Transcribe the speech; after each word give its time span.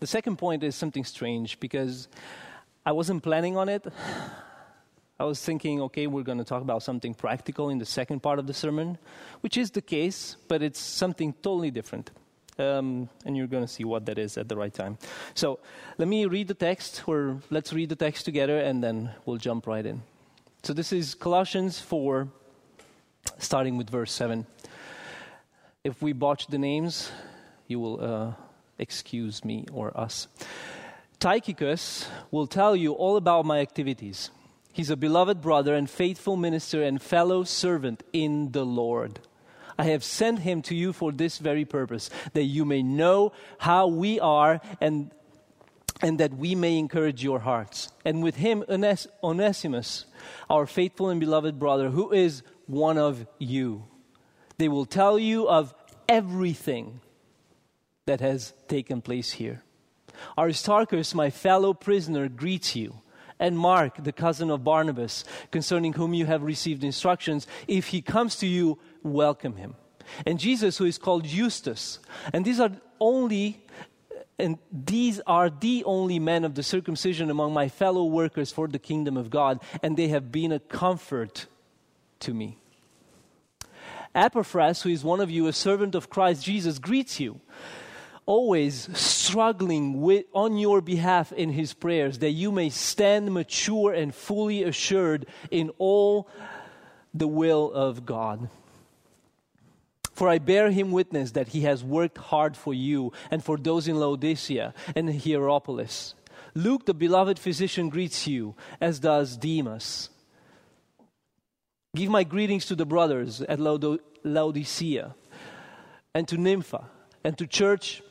The 0.00 0.06
second 0.06 0.36
point 0.36 0.62
is 0.62 0.76
something 0.76 1.04
strange 1.04 1.58
because 1.58 2.08
I 2.86 2.92
wasn't 2.92 3.22
planning 3.22 3.56
on 3.56 3.68
it. 3.68 3.84
I 5.20 5.24
was 5.24 5.44
thinking, 5.44 5.80
okay, 5.82 6.06
we're 6.06 6.22
going 6.22 6.38
to 6.38 6.44
talk 6.44 6.62
about 6.62 6.84
something 6.84 7.12
practical 7.12 7.70
in 7.70 7.78
the 7.78 7.84
second 7.84 8.20
part 8.20 8.38
of 8.38 8.46
the 8.46 8.54
sermon, 8.54 8.98
which 9.40 9.56
is 9.56 9.72
the 9.72 9.82
case, 9.82 10.36
but 10.46 10.62
it's 10.62 10.78
something 10.78 11.32
totally 11.42 11.72
different. 11.72 12.12
Um, 12.56 13.08
and 13.24 13.36
you're 13.36 13.48
going 13.48 13.64
to 13.64 13.72
see 13.72 13.84
what 13.84 14.06
that 14.06 14.18
is 14.18 14.38
at 14.38 14.48
the 14.48 14.56
right 14.56 14.72
time. 14.72 14.98
So 15.34 15.58
let 15.96 16.06
me 16.06 16.26
read 16.26 16.46
the 16.46 16.54
text, 16.54 17.02
or 17.06 17.40
let's 17.50 17.72
read 17.72 17.88
the 17.88 17.96
text 17.96 18.24
together, 18.24 18.58
and 18.58 18.82
then 18.82 19.10
we'll 19.26 19.36
jump 19.36 19.66
right 19.66 19.84
in. 19.84 20.02
So 20.62 20.72
this 20.72 20.92
is 20.92 21.14
Colossians 21.16 21.80
4, 21.80 22.28
starting 23.38 23.76
with 23.76 23.90
verse 23.90 24.12
7. 24.12 24.46
If 25.82 26.00
we 26.00 26.12
botch 26.12 26.46
the 26.46 26.58
names, 26.58 27.10
you 27.66 27.80
will 27.80 28.00
uh, 28.00 28.32
excuse 28.78 29.44
me 29.44 29.66
or 29.72 29.98
us. 29.98 30.28
Tychicus 31.18 32.08
will 32.30 32.46
tell 32.46 32.76
you 32.76 32.92
all 32.92 33.16
about 33.16 33.44
my 33.44 33.58
activities. 33.58 34.30
He's 34.72 34.90
a 34.90 34.96
beloved 34.96 35.40
brother 35.40 35.74
and 35.74 35.90
faithful 35.90 36.36
minister 36.36 36.82
and 36.82 37.02
fellow 37.02 37.42
servant 37.42 38.04
in 38.12 38.52
the 38.52 38.64
Lord. 38.64 39.18
I 39.76 39.84
have 39.84 40.04
sent 40.04 40.40
him 40.40 40.62
to 40.62 40.74
you 40.74 40.92
for 40.92 41.12
this 41.12 41.38
very 41.38 41.64
purpose, 41.64 42.10
that 42.32 42.44
you 42.44 42.64
may 42.64 42.82
know 42.82 43.32
how 43.58 43.86
we 43.88 44.20
are 44.20 44.60
and, 44.80 45.12
and 46.00 46.20
that 46.20 46.34
we 46.34 46.54
may 46.54 46.78
encourage 46.78 47.22
your 47.22 47.40
hearts. 47.40 47.88
And 48.04 48.22
with 48.22 48.36
him, 48.36 48.64
Ones- 48.68 49.08
Onesimus, 49.22 50.06
our 50.48 50.66
faithful 50.66 51.08
and 51.08 51.20
beloved 51.20 51.58
brother, 51.58 51.90
who 51.90 52.12
is 52.12 52.42
one 52.66 52.98
of 52.98 53.26
you. 53.38 53.84
They 54.58 54.68
will 54.68 54.86
tell 54.86 55.18
you 55.18 55.48
of 55.48 55.74
everything 56.08 57.00
that 58.08 58.20
has 58.20 58.54
taken 58.68 59.02
place 59.02 59.32
here. 59.32 59.62
Aristarchus, 60.38 61.14
my 61.14 61.28
fellow 61.28 61.74
prisoner, 61.74 62.26
greets 62.26 62.74
you 62.74 63.02
and 63.38 63.56
Mark, 63.56 64.02
the 64.02 64.12
cousin 64.12 64.50
of 64.50 64.64
Barnabas, 64.64 65.24
concerning 65.50 65.92
whom 65.92 66.14
you 66.14 66.24
have 66.24 66.42
received 66.42 66.82
instructions. 66.82 67.46
If 67.68 67.88
he 67.88 68.00
comes 68.00 68.36
to 68.36 68.46
you, 68.46 68.78
welcome 69.02 69.56
him. 69.56 69.76
And 70.24 70.40
Jesus, 70.40 70.78
who 70.78 70.86
is 70.86 70.96
called 70.96 71.24
Justus. 71.24 71.98
And 72.32 72.46
these 72.46 72.58
are 72.58 72.72
only 72.98 73.62
and 74.40 74.56
these 74.72 75.20
are 75.26 75.50
the 75.50 75.82
only 75.84 76.20
men 76.20 76.44
of 76.44 76.54
the 76.54 76.62
circumcision 76.62 77.28
among 77.28 77.52
my 77.52 77.68
fellow 77.68 78.04
workers 78.04 78.52
for 78.52 78.68
the 78.68 78.78
kingdom 78.78 79.16
of 79.16 79.30
God, 79.30 79.60
and 79.82 79.96
they 79.96 80.08
have 80.08 80.30
been 80.30 80.52
a 80.52 80.60
comfort 80.60 81.46
to 82.20 82.32
me. 82.32 82.56
Epaphras, 84.14 84.82
who 84.82 84.90
is 84.90 85.02
one 85.02 85.20
of 85.20 85.28
you, 85.28 85.48
a 85.48 85.52
servant 85.52 85.96
of 85.96 86.08
Christ 86.08 86.44
Jesus, 86.44 86.78
greets 86.78 87.18
you 87.18 87.40
always 88.28 88.94
struggling 88.94 90.02
with, 90.02 90.26
on 90.34 90.58
your 90.58 90.82
behalf 90.82 91.32
in 91.32 91.48
his 91.48 91.72
prayers, 91.72 92.18
that 92.18 92.32
you 92.32 92.52
may 92.52 92.68
stand 92.68 93.32
mature 93.32 93.94
and 93.94 94.14
fully 94.14 94.62
assured 94.62 95.24
in 95.50 95.70
all 95.78 96.28
the 97.14 97.26
will 97.26 97.72
of 97.72 98.04
God. 98.04 98.50
For 100.12 100.28
I 100.28 100.38
bear 100.38 100.70
him 100.70 100.92
witness 100.92 101.30
that 101.32 101.48
he 101.48 101.62
has 101.62 101.82
worked 101.82 102.18
hard 102.18 102.54
for 102.54 102.74
you 102.74 103.12
and 103.30 103.42
for 103.42 103.56
those 103.56 103.88
in 103.88 103.98
Laodicea 103.98 104.74
and 104.94 105.08
Hierapolis. 105.08 106.14
Luke, 106.54 106.84
the 106.84 106.92
beloved 106.92 107.38
physician, 107.38 107.88
greets 107.88 108.26
you, 108.26 108.54
as 108.78 109.00
does 109.00 109.38
Demas. 109.38 110.10
Give 111.96 112.10
my 112.10 112.24
greetings 112.24 112.66
to 112.66 112.74
the 112.74 112.84
brothers 112.84 113.40
at 113.40 113.58
Laodicea 113.58 115.14
and 116.14 116.28
to 116.28 116.36
Nympha 116.36 116.90
and 117.24 117.38
to 117.38 117.46
church 117.46 118.02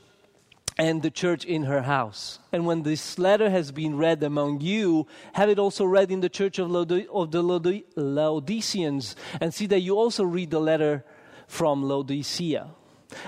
and 0.78 1.02
the 1.02 1.10
church 1.10 1.44
in 1.44 1.64
her 1.64 1.82
house. 1.82 2.40
And 2.52 2.66
when 2.66 2.84
this 2.84 3.18
letter 3.18 3.50
has 3.50 3.72
been 3.72 3.98
read 3.98 4.22
among 4.22 4.62
you, 4.62 5.08
have 5.34 5.50
it 5.50 5.60
also 5.60 5.86
read 5.86 6.12
in 6.12 6.22
the 6.22 6.30
church 6.30 6.60
of, 6.60 6.70
Laode- 6.70 7.08
of 7.12 7.32
the 7.32 7.42
Laode- 7.42 7.86
Laodiceans, 7.96 9.16
and 9.42 9.54
see 9.54 9.66
that 9.68 9.82
you 9.82 9.98
also 9.98 10.24
read 10.24 10.52
the 10.52 10.60
letter 10.60 11.04
from 11.48 11.84
Laodicea. 11.84 12.68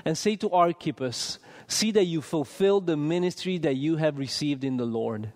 And 0.06 0.18
say 0.18 0.36
to 0.38 0.52
Archippus, 0.52 1.40
see 1.68 1.92
that 1.92 2.06
you 2.06 2.22
fulfill 2.22 2.82
the 2.82 2.98
ministry 2.98 3.58
that 3.60 3.76
you 3.76 3.96
have 3.96 4.18
received 4.18 4.64
in 4.64 4.78
the 4.78 4.86
Lord. 4.86 5.31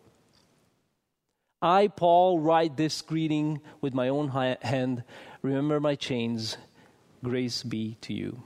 I, 1.62 1.88
Paul, 1.88 2.40
write 2.40 2.76
this 2.76 3.02
greeting 3.02 3.62
with 3.80 3.94
my 3.94 4.10
own 4.10 4.28
hand. 4.62 5.04
Remember 5.42 5.80
my 5.80 5.96
chains. 5.96 6.58
Grace 7.24 7.64
be 7.64 7.98
to 8.02 8.14
you. 8.14 8.44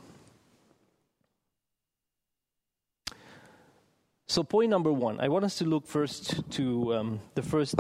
So, 4.30 4.44
point 4.44 4.70
number 4.70 4.92
one, 4.92 5.22
I 5.22 5.30
want 5.30 5.46
us 5.46 5.56
to 5.60 5.66
look 5.66 5.88
first 5.88 6.52
to 6.52 6.96
um, 6.96 7.20
the 7.36 7.42
first, 7.42 7.76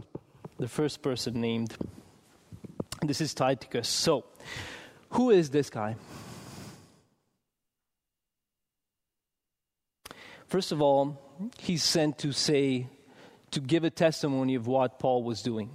the 0.57 0.69
first 0.69 1.01
person 1.01 1.41
named. 1.41 1.75
This 3.01 3.19
is 3.19 3.33
Tychicus. 3.33 3.89
So, 3.89 4.23
who 5.11 5.29
is 5.29 5.49
this 5.49 5.69
guy? 5.69 5.97
First 10.47 10.71
of 10.71 10.81
all, 10.81 11.19
he's 11.59 11.83
sent 11.83 12.17
to 12.19 12.31
say, 12.31 12.87
to 13.51 13.59
give 13.59 13.83
a 13.83 13.89
testimony 13.89 14.55
of 14.55 14.67
what 14.67 14.99
Paul 14.99 15.23
was 15.23 15.41
doing. 15.41 15.69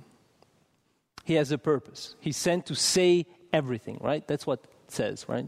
He 1.24 1.34
has 1.34 1.52
a 1.52 1.58
purpose. 1.58 2.16
He's 2.18 2.38
sent 2.38 2.66
to 2.66 2.74
say 2.74 3.26
everything, 3.52 3.98
right? 4.00 4.26
That's 4.26 4.46
what 4.46 4.60
it 4.64 4.90
says, 4.90 5.26
right? 5.28 5.46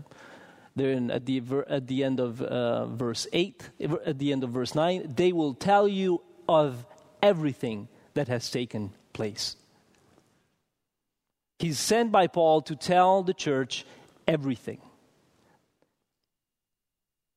There 0.77 0.91
in, 0.91 1.11
at, 1.11 1.27
the, 1.27 1.43
at 1.69 1.87
the 1.87 2.03
end 2.03 2.21
of 2.21 2.43
uh, 2.43 2.87
verse 2.87 3.27
8, 3.33 3.71
at 4.07 4.19
the 4.19 4.33
end 4.33 4.45
of 4.45 4.51
verse 4.51 4.75
9, 4.75 5.13
they 5.15 5.33
will 5.33 5.55
tell 5.55 5.87
you 5.87 6.21
of 6.49 6.85
everything 7.23 7.89
that 8.15 8.29
has 8.29 8.51
taken 8.51 8.93
place. 9.13 9.57
He's 11.59 11.79
sent 11.79 12.11
by 12.11 12.27
Paul 12.27 12.63
to 12.63 12.77
tell 12.77 13.23
the 13.23 13.35
church 13.35 13.87
everything, 14.27 14.81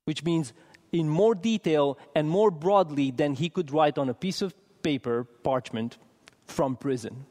which 0.05 0.23
means 0.23 0.53
in 0.91 1.07
more 1.07 1.35
detail 1.35 1.97
and 2.15 2.27
more 2.27 2.49
broadly 2.49 3.11
than 3.11 3.35
he 3.35 3.49
could 3.49 3.71
write 3.71 3.97
on 3.97 4.09
a 4.09 4.13
piece 4.13 4.41
of 4.41 4.55
paper, 4.81 5.23
parchment, 5.43 5.97
from 6.45 6.75
prison, 6.75 7.25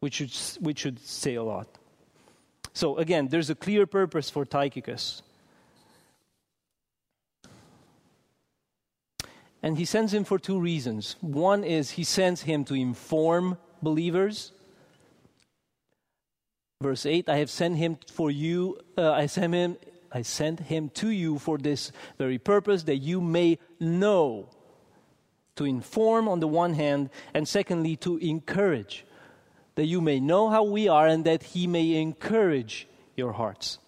which 0.00 0.14
should, 0.14 0.32
which 0.62 0.80
should 0.80 0.98
say 1.00 1.36
a 1.36 1.42
lot. 1.42 1.68
So 2.74 2.96
again, 2.98 3.28
there's 3.28 3.50
a 3.50 3.54
clear 3.54 3.86
purpose 3.86 4.28
for 4.28 4.44
Tychicus. 4.44 5.22
And 9.62 9.78
he 9.78 9.86
sends 9.86 10.12
him 10.12 10.24
for 10.24 10.38
two 10.38 10.60
reasons. 10.60 11.16
One 11.22 11.64
is 11.64 11.92
he 11.92 12.04
sends 12.04 12.42
him 12.42 12.64
to 12.66 12.74
inform 12.74 13.56
believers. 13.80 14.52
Verse 16.82 17.06
8 17.06 17.28
I 17.30 17.38
have 17.38 17.48
sent 17.48 17.78
him 17.78 17.96
for 18.12 18.30
you, 18.30 18.78
uh, 18.98 19.12
I 19.12 19.26
sent 19.26 19.54
him. 19.54 19.76
I 20.12 20.22
sent 20.22 20.60
him 20.60 20.90
to 20.90 21.08
you 21.08 21.40
for 21.40 21.58
this 21.58 21.90
very 22.18 22.38
purpose, 22.38 22.84
that 22.84 22.98
you 22.98 23.20
may 23.20 23.58
know. 23.80 24.48
To 25.56 25.64
inform 25.64 26.28
on 26.28 26.40
the 26.40 26.48
one 26.48 26.74
hand, 26.74 27.10
and 27.32 27.48
secondly, 27.48 27.96
to 27.96 28.18
encourage 28.18 29.04
that 29.76 29.86
you 29.86 30.00
may 30.00 30.20
know 30.20 30.48
how 30.48 30.62
we 30.62 30.88
are 30.88 31.06
and 31.06 31.24
that 31.24 31.42
he 31.42 31.66
may 31.66 32.00
encourage 32.00 32.86
your 33.16 33.32
hearts. 33.32 33.78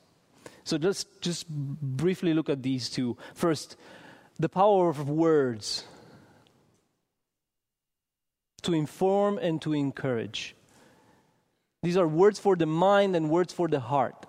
So 0.65 0.77
let's 0.77 1.05
just 1.21 1.49
briefly 1.49 2.35
look 2.35 2.49
at 2.49 2.63
these 2.63 2.91
two. 2.91 3.17
First, 3.35 3.77
the 4.39 4.49
power 4.49 4.89
of 4.89 5.09
words 5.09 5.85
to 8.63 8.75
inform 8.75 9.39
and 9.39 9.63
to 9.63 9.73
encourage. 9.73 10.57
These 11.83 11.97
are 11.97 12.09
words 12.09 12.41
for 12.41 12.57
the 12.57 12.67
mind 12.67 13.15
and 13.15 13.31
words 13.31 13.53
for 13.53 13.69
the 13.69 13.79
heart. 13.79 14.27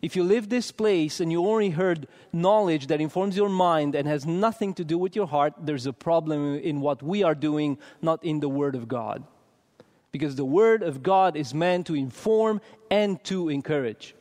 If 0.00 0.14
you 0.14 0.22
leave 0.22 0.48
this 0.48 0.70
place 0.70 1.18
and 1.18 1.32
you 1.32 1.44
only 1.44 1.70
heard 1.70 2.06
knowledge 2.32 2.86
that 2.86 3.00
informs 3.00 3.36
your 3.36 3.48
mind 3.48 3.96
and 3.96 4.06
has 4.06 4.24
nothing 4.24 4.74
to 4.74 4.84
do 4.84 4.96
with 4.96 5.16
your 5.16 5.26
heart, 5.26 5.54
there's 5.60 5.86
a 5.86 5.92
problem 5.92 6.54
in 6.54 6.80
what 6.80 7.02
we 7.02 7.24
are 7.24 7.34
doing, 7.34 7.78
not 8.00 8.22
in 8.24 8.38
the 8.38 8.48
Word 8.48 8.76
of 8.76 8.86
God 8.86 9.24
because 10.14 10.36
the 10.36 10.44
Word 10.44 10.84
of 10.84 11.02
God 11.02 11.34
is 11.34 11.52
meant 11.52 11.88
to 11.88 11.96
inform 11.96 12.60
and 12.88 13.22
to 13.24 13.48
encourage. 13.48 14.14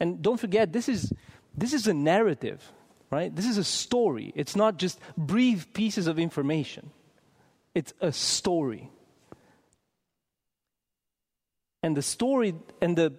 And 0.00 0.22
don't 0.22 0.40
forget, 0.40 0.72
this 0.72 0.88
is, 0.88 1.12
this 1.54 1.74
is 1.74 1.86
a 1.86 1.92
narrative, 1.92 2.72
right? 3.10 3.36
This 3.36 3.44
is 3.44 3.58
a 3.58 3.64
story. 3.64 4.32
It's 4.34 4.56
not 4.56 4.78
just 4.78 4.98
brief 5.14 5.74
pieces 5.74 6.06
of 6.06 6.18
information, 6.18 6.88
it's 7.74 7.92
a 8.00 8.12
story. 8.12 8.90
And 11.82 11.94
the 11.94 12.00
story 12.00 12.54
and 12.80 12.96
the 12.96 13.12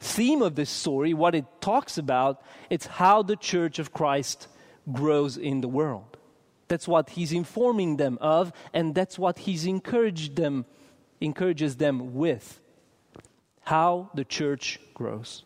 theme 0.00 0.42
of 0.42 0.56
this 0.56 0.70
story, 0.70 1.14
what 1.14 1.36
it 1.36 1.44
talks 1.60 1.98
about, 1.98 2.42
it's 2.68 2.86
how 2.86 3.22
the 3.22 3.36
church 3.36 3.78
of 3.78 3.92
Christ 3.92 4.48
grows 4.92 5.36
in 5.36 5.60
the 5.60 5.68
world. 5.68 6.17
That's 6.68 6.86
what 6.86 7.10
he's 7.10 7.32
informing 7.32 7.96
them 7.96 8.18
of, 8.20 8.52
and 8.72 8.94
that's 8.94 9.18
what 9.18 9.38
he's 9.40 9.64
encouraged 9.64 10.36
them, 10.36 10.66
encourages 11.20 11.76
them 11.76 12.14
with. 12.14 12.60
How 13.62 14.10
the 14.14 14.24
church 14.24 14.78
grows. 14.94 15.44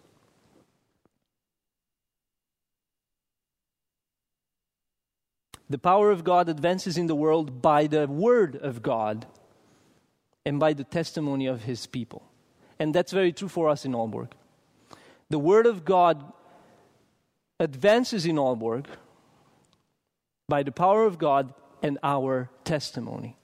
The 5.71 5.79
power 5.79 6.11
of 6.11 6.23
God 6.23 6.49
advances 6.49 6.99
in 6.99 7.07
the 7.07 7.15
world 7.15 7.63
by 7.63 7.87
the 7.87 8.07
word 8.07 8.57
of 8.57 8.83
God 8.83 9.27
and 10.45 10.61
by 10.61 10.75
the 10.75 10.85
testimony 10.85 11.47
of 11.47 11.63
his 11.63 11.87
people. 11.87 12.23
And 12.79 12.95
that's 12.95 13.13
very 13.13 13.33
true 13.33 13.49
for 13.49 13.69
us 13.69 13.85
in 13.85 13.93
Aalborg. 13.93 14.33
The 15.31 15.39
word 15.39 15.67
of 15.67 15.85
God 15.85 16.31
advances 17.59 18.27
in 18.27 18.37
Aalborg 18.37 18.87
by 20.53 20.63
the 20.63 20.71
power 20.71 21.07
of 21.07 21.17
God 21.17 21.55
and 21.83 21.99
our 22.03 22.51
testimony. 22.63 23.39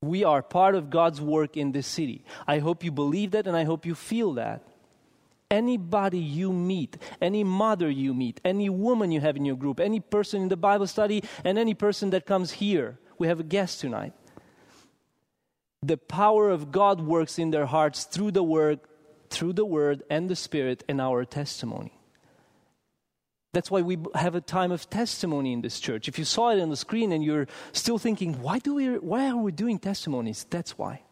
We 0.00 0.24
are 0.24 0.40
part 0.40 0.74
of 0.74 0.88
God's 0.88 1.20
work 1.20 1.54
in 1.54 1.72
this 1.72 1.86
city. 1.86 2.24
I 2.46 2.60
hope 2.60 2.82
you 2.82 2.90
believe 2.90 3.32
that 3.32 3.46
and 3.46 3.54
I 3.54 3.64
hope 3.64 3.84
you 3.84 3.94
feel 3.94 4.32
that. 4.44 4.62
Anybody 5.50 6.18
you 6.18 6.50
meet, 6.50 6.96
any 7.20 7.44
mother 7.44 7.90
you 7.90 8.14
meet, 8.14 8.40
any 8.42 8.70
woman 8.70 9.12
you 9.12 9.20
have 9.20 9.36
in 9.36 9.44
your 9.44 9.56
group, 9.56 9.80
any 9.80 10.00
person 10.00 10.40
in 10.40 10.48
the 10.48 10.56
Bible 10.56 10.86
study, 10.86 11.22
and 11.44 11.58
any 11.58 11.74
person 11.74 12.08
that 12.16 12.24
comes 12.24 12.52
here, 12.52 12.98
we 13.18 13.26
have 13.26 13.38
a 13.38 13.50
guest 13.56 13.80
tonight. 13.80 14.14
The 15.82 15.98
power 15.98 16.48
of 16.48 16.72
God 16.72 17.02
works 17.02 17.38
in 17.38 17.50
their 17.50 17.66
hearts 17.66 18.04
through 18.04 18.30
the 18.30 18.42
word, 18.42 18.80
through 19.28 19.52
the 19.52 19.66
word 19.66 20.04
and 20.08 20.30
the 20.30 20.36
spirit 20.36 20.84
and 20.88 21.02
our 21.02 21.26
testimony. 21.26 21.99
That's 23.52 23.70
why 23.70 23.82
we 23.82 23.98
have 24.14 24.36
a 24.36 24.40
time 24.40 24.70
of 24.70 24.88
testimony 24.90 25.52
in 25.52 25.60
this 25.60 25.80
church. 25.80 26.06
If 26.06 26.18
you 26.18 26.24
saw 26.24 26.50
it 26.50 26.60
on 26.60 26.70
the 26.70 26.76
screen 26.76 27.10
and 27.10 27.24
you're 27.24 27.48
still 27.72 27.98
thinking, 27.98 28.40
why 28.40 28.60
do 28.60 28.74
we 28.74 28.98
why 28.98 29.28
are 29.28 29.36
we 29.36 29.50
doing 29.50 29.78
testimonies? 29.78 30.46
That's 30.48 30.78
why. 30.78 31.02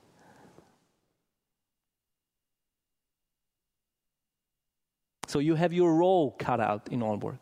So 5.27 5.41
you 5.41 5.57
have 5.57 5.73
your 5.73 5.95
role 5.95 6.35
cut 6.39 6.61
out 6.61 6.89
in 6.91 7.01
Aalborg. 7.01 7.39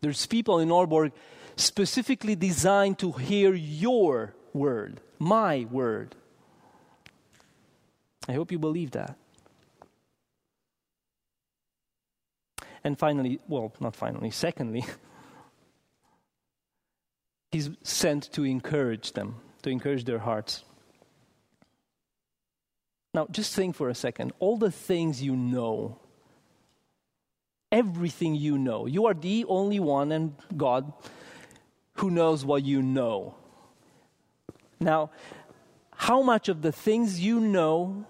There's 0.00 0.26
people 0.26 0.58
in 0.58 0.68
Aalborg 0.68 1.12
specifically 1.56 2.36
designed 2.36 2.98
to 2.98 3.12
hear 3.12 3.54
your 3.54 4.34
word, 4.52 5.00
my 5.18 5.66
word. 5.70 6.14
I 8.28 8.34
hope 8.34 8.52
you 8.52 8.58
believe 8.58 8.90
that. 8.90 9.16
And 12.84 12.98
finally, 12.98 13.40
well, 13.48 13.72
not 13.80 13.96
finally, 13.96 14.30
secondly, 14.30 14.84
he's 17.52 17.70
sent 17.82 18.32
to 18.32 18.44
encourage 18.44 19.12
them, 19.12 19.36
to 19.62 19.70
encourage 19.70 20.04
their 20.04 20.20
hearts. 20.20 20.64
Now, 23.14 23.26
just 23.30 23.54
think 23.54 23.74
for 23.74 23.88
a 23.88 23.94
second 23.94 24.32
all 24.38 24.56
the 24.56 24.70
things 24.70 25.22
you 25.22 25.34
know 25.34 25.98
everything 27.70 28.34
you 28.34 28.58
know. 28.58 28.86
You 28.86 29.06
are 29.06 29.14
the 29.14 29.44
only 29.48 29.80
one, 29.80 30.12
and 30.12 30.34
God, 30.56 30.92
who 31.94 32.10
knows 32.10 32.44
what 32.44 32.64
you 32.64 32.82
know. 32.82 33.34
Now, 34.80 35.10
how 35.94 36.22
much 36.22 36.48
of 36.48 36.62
the 36.62 36.72
things 36.72 37.20
you 37.20 37.40
know 37.40 38.06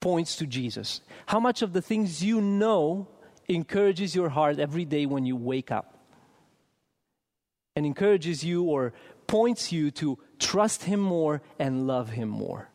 points 0.00 0.36
to 0.36 0.46
Jesus? 0.46 1.00
How 1.26 1.38
much 1.38 1.62
of 1.62 1.72
the 1.72 1.82
things 1.82 2.24
you 2.24 2.40
know 2.40 3.06
encourages 3.48 4.14
your 4.14 4.30
heart 4.30 4.58
every 4.58 4.84
day 4.84 5.06
when 5.06 5.24
you 5.26 5.36
wake 5.36 5.70
up? 5.70 5.98
And 7.76 7.86
encourages 7.86 8.42
you 8.42 8.64
or 8.64 8.92
points 9.26 9.70
you 9.70 9.90
to 9.92 10.18
trust 10.38 10.84
Him 10.84 11.00
more 11.00 11.42
and 11.58 11.86
love 11.86 12.10
Him 12.10 12.28
more? 12.28 12.68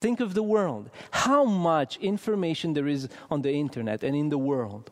Think 0.00 0.20
of 0.20 0.34
the 0.34 0.42
world. 0.42 0.90
How 1.10 1.44
much 1.44 1.96
information 1.98 2.74
there 2.74 2.88
is 2.88 3.08
on 3.30 3.42
the 3.42 3.52
internet 3.52 4.02
and 4.02 4.14
in 4.14 4.28
the 4.28 4.38
world. 4.38 4.90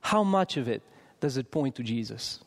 How 0.00 0.22
much 0.22 0.56
of 0.56 0.68
it 0.68 0.82
does 1.20 1.36
it 1.36 1.50
point 1.50 1.74
to 1.76 1.82
Jesus? 1.82 2.43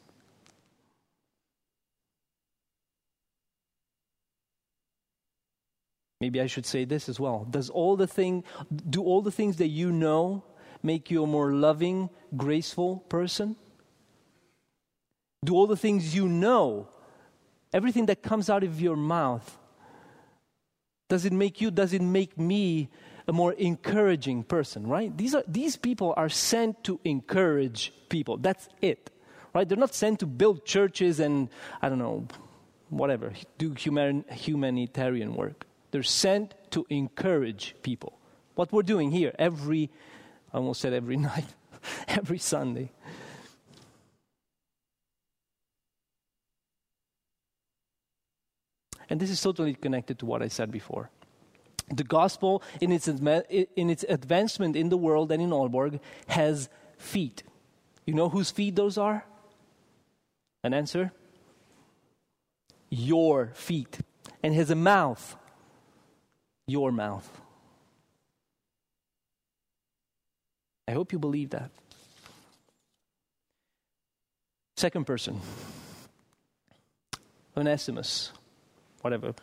Maybe 6.20 6.42
I 6.42 6.48
should 6.48 6.66
say 6.66 6.86
this 6.86 7.10
as 7.10 7.20
well. 7.20 7.46
Does 7.50 7.70
all 7.70 7.96
the 7.96 8.08
thing 8.08 8.44
do 8.90 9.04
all 9.04 9.22
the 9.22 9.32
things 9.32 9.58
that 9.58 9.68
you 9.68 9.92
know 9.92 10.44
make 10.82 11.12
you 11.12 11.24
a 11.24 11.28
more 11.28 11.54
loving, 11.54 12.10
graceful 12.36 12.98
person? 13.10 13.56
Do 15.46 15.54
all 15.54 15.68
the 15.68 15.78
things 15.78 16.16
you 16.16 16.28
know, 16.28 16.90
everything 17.72 18.08
that 18.08 18.24
comes 18.24 18.50
out 18.50 18.64
of 18.64 18.82
your 18.82 18.96
mouth, 18.96 19.58
does 21.10 21.26
it 21.26 21.34
make 21.34 21.62
you, 21.62 21.70
does 21.70 21.94
it 21.94 22.02
make 22.02 22.38
me 22.38 22.90
a 23.28 23.34
more 23.34 23.54
encouraging 23.54 24.44
person, 24.44 24.88
right? 24.88 25.16
These, 25.16 25.36
are, 25.36 25.44
these 25.48 25.76
people 25.76 26.14
are 26.18 26.30
sent 26.30 26.84
to 26.86 27.00
encourage 27.04 27.94
people. 28.10 28.38
That's 28.38 28.68
it, 28.82 29.12
right? 29.54 29.68
They're 29.68 29.78
not 29.78 29.94
sent 29.94 30.20
to 30.22 30.26
build 30.26 30.66
churches 30.66 31.20
and, 31.20 31.50
I 31.82 31.90
don't 31.90 32.00
know, 32.00 32.28
whatever, 32.90 33.34
do 33.58 33.74
human, 33.74 34.26
humanitarian 34.32 35.36
work. 35.36 35.66
They're 35.98 36.04
sent 36.04 36.54
to 36.70 36.86
encourage 36.92 37.74
people. 37.82 38.20
What 38.54 38.72
we're 38.72 38.84
doing 38.84 39.10
here 39.10 39.34
every, 39.40 39.90
I 40.54 40.58
almost 40.58 40.80
said 40.80 40.94
every 40.94 41.18
night, 41.32 41.48
every 42.08 42.38
Sunday. 42.38 42.92
And 49.10 49.20
this 49.20 49.32
is 49.32 49.42
totally 49.42 49.74
connected 49.74 50.20
to 50.20 50.28
what 50.28 50.44
I 50.44 50.50
said 50.50 50.70
before. 50.70 51.10
The 51.92 52.04
gospel, 52.04 52.62
in 52.80 52.92
its, 52.92 53.08
in 53.08 53.90
its 53.90 54.06
advancement 54.08 54.76
in 54.76 54.90
the 54.90 54.98
world 54.98 55.32
and 55.32 55.42
in 55.42 55.50
Aalborg, 55.50 56.00
has 56.28 56.70
feet. 57.00 57.42
You 58.06 58.14
know 58.14 58.30
whose 58.30 58.52
feet 58.52 58.76
those 58.76 59.00
are? 59.00 59.26
An 60.64 60.76
answer? 60.76 61.12
Your 62.92 63.50
feet. 63.56 63.98
And 64.44 64.54
has 64.54 64.70
a 64.70 64.76
mouth. 64.76 65.36
Your 66.68 66.92
mouth. 66.92 67.30
I 70.88 70.92
hope 70.92 71.12
you 71.12 71.20
believe 71.20 71.52
that. 71.52 71.72
Second 74.76 75.06
person, 75.06 75.42
Onesimus 77.56 78.32
whatever 79.02 79.34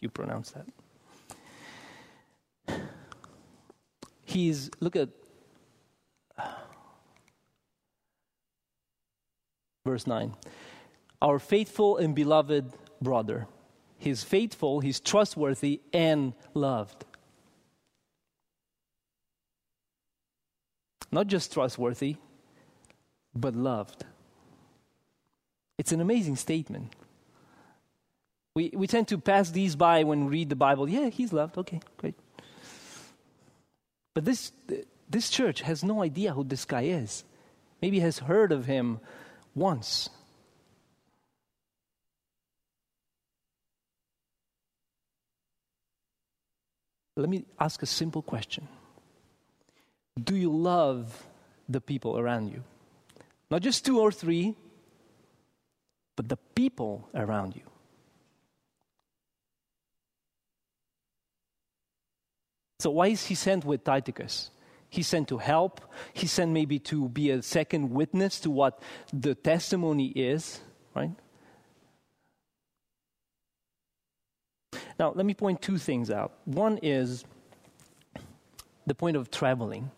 you 0.00 0.08
pronounce 0.08 0.52
that. 0.52 0.66
He's, 4.24 4.70
look 4.80 4.96
at 4.96 5.08
verse 9.84 10.06
9. 10.06 10.34
Our 11.20 11.38
faithful 11.38 11.98
and 11.98 12.14
beloved 12.14 12.72
brother. 13.02 13.46
He's 14.00 14.24
faithful, 14.24 14.80
he's 14.80 14.98
trustworthy, 14.98 15.82
and 15.92 16.32
loved. 16.54 17.04
Not 21.12 21.26
just 21.26 21.52
trustworthy, 21.52 22.16
but 23.34 23.54
loved. 23.54 24.06
It's 25.76 25.92
an 25.92 26.00
amazing 26.00 26.36
statement. 26.36 26.94
We, 28.54 28.70
we 28.74 28.86
tend 28.86 29.08
to 29.08 29.18
pass 29.18 29.50
these 29.50 29.76
by 29.76 30.04
when 30.04 30.24
we 30.24 30.30
read 30.30 30.48
the 30.48 30.56
Bible. 30.56 30.88
Yeah, 30.88 31.10
he's 31.10 31.32
loved. 31.32 31.58
Okay, 31.58 31.80
great. 31.98 32.14
But 34.14 34.24
this, 34.24 34.52
this 35.10 35.28
church 35.28 35.60
has 35.60 35.84
no 35.84 36.02
idea 36.02 36.32
who 36.32 36.44
this 36.44 36.64
guy 36.64 36.84
is. 36.84 37.22
Maybe 37.82 38.00
has 38.00 38.20
heard 38.20 38.50
of 38.50 38.64
him 38.64 39.00
once. 39.54 40.08
Let 47.20 47.28
me 47.28 47.44
ask 47.58 47.82
a 47.82 47.86
simple 47.86 48.22
question 48.22 48.66
Do 50.22 50.34
you 50.34 50.50
love 50.50 51.26
the 51.68 51.80
people 51.80 52.18
around 52.18 52.48
you? 52.48 52.64
Not 53.50 53.62
just 53.62 53.84
two 53.84 54.00
or 54.00 54.10
three, 54.10 54.54
but 56.16 56.28
the 56.28 56.38
people 56.54 57.08
around 57.14 57.56
you. 57.56 57.62
So 62.78 62.90
why 62.90 63.08
is 63.08 63.26
he 63.26 63.34
sent 63.34 63.64
with 63.64 63.84
Tychicus? 63.84 64.50
He's 64.88 65.06
sent 65.06 65.28
to 65.28 65.38
help. 65.38 65.80
He's 66.14 66.32
sent 66.32 66.50
maybe 66.50 66.78
to 66.80 67.08
be 67.10 67.30
a 67.30 67.42
second 67.42 67.90
witness 67.90 68.40
to 68.40 68.50
what 68.50 68.82
the 69.12 69.34
testimony 69.34 70.08
is, 70.08 70.60
right? 70.94 71.10
Now, 75.00 75.12
let 75.16 75.24
me 75.24 75.32
point 75.32 75.62
two 75.62 75.78
things 75.78 76.10
out. 76.10 76.32
One 76.44 76.78
is 76.82 77.24
the 78.86 78.94
point 78.94 79.16
of 79.16 79.30
traveling. 79.30 79.90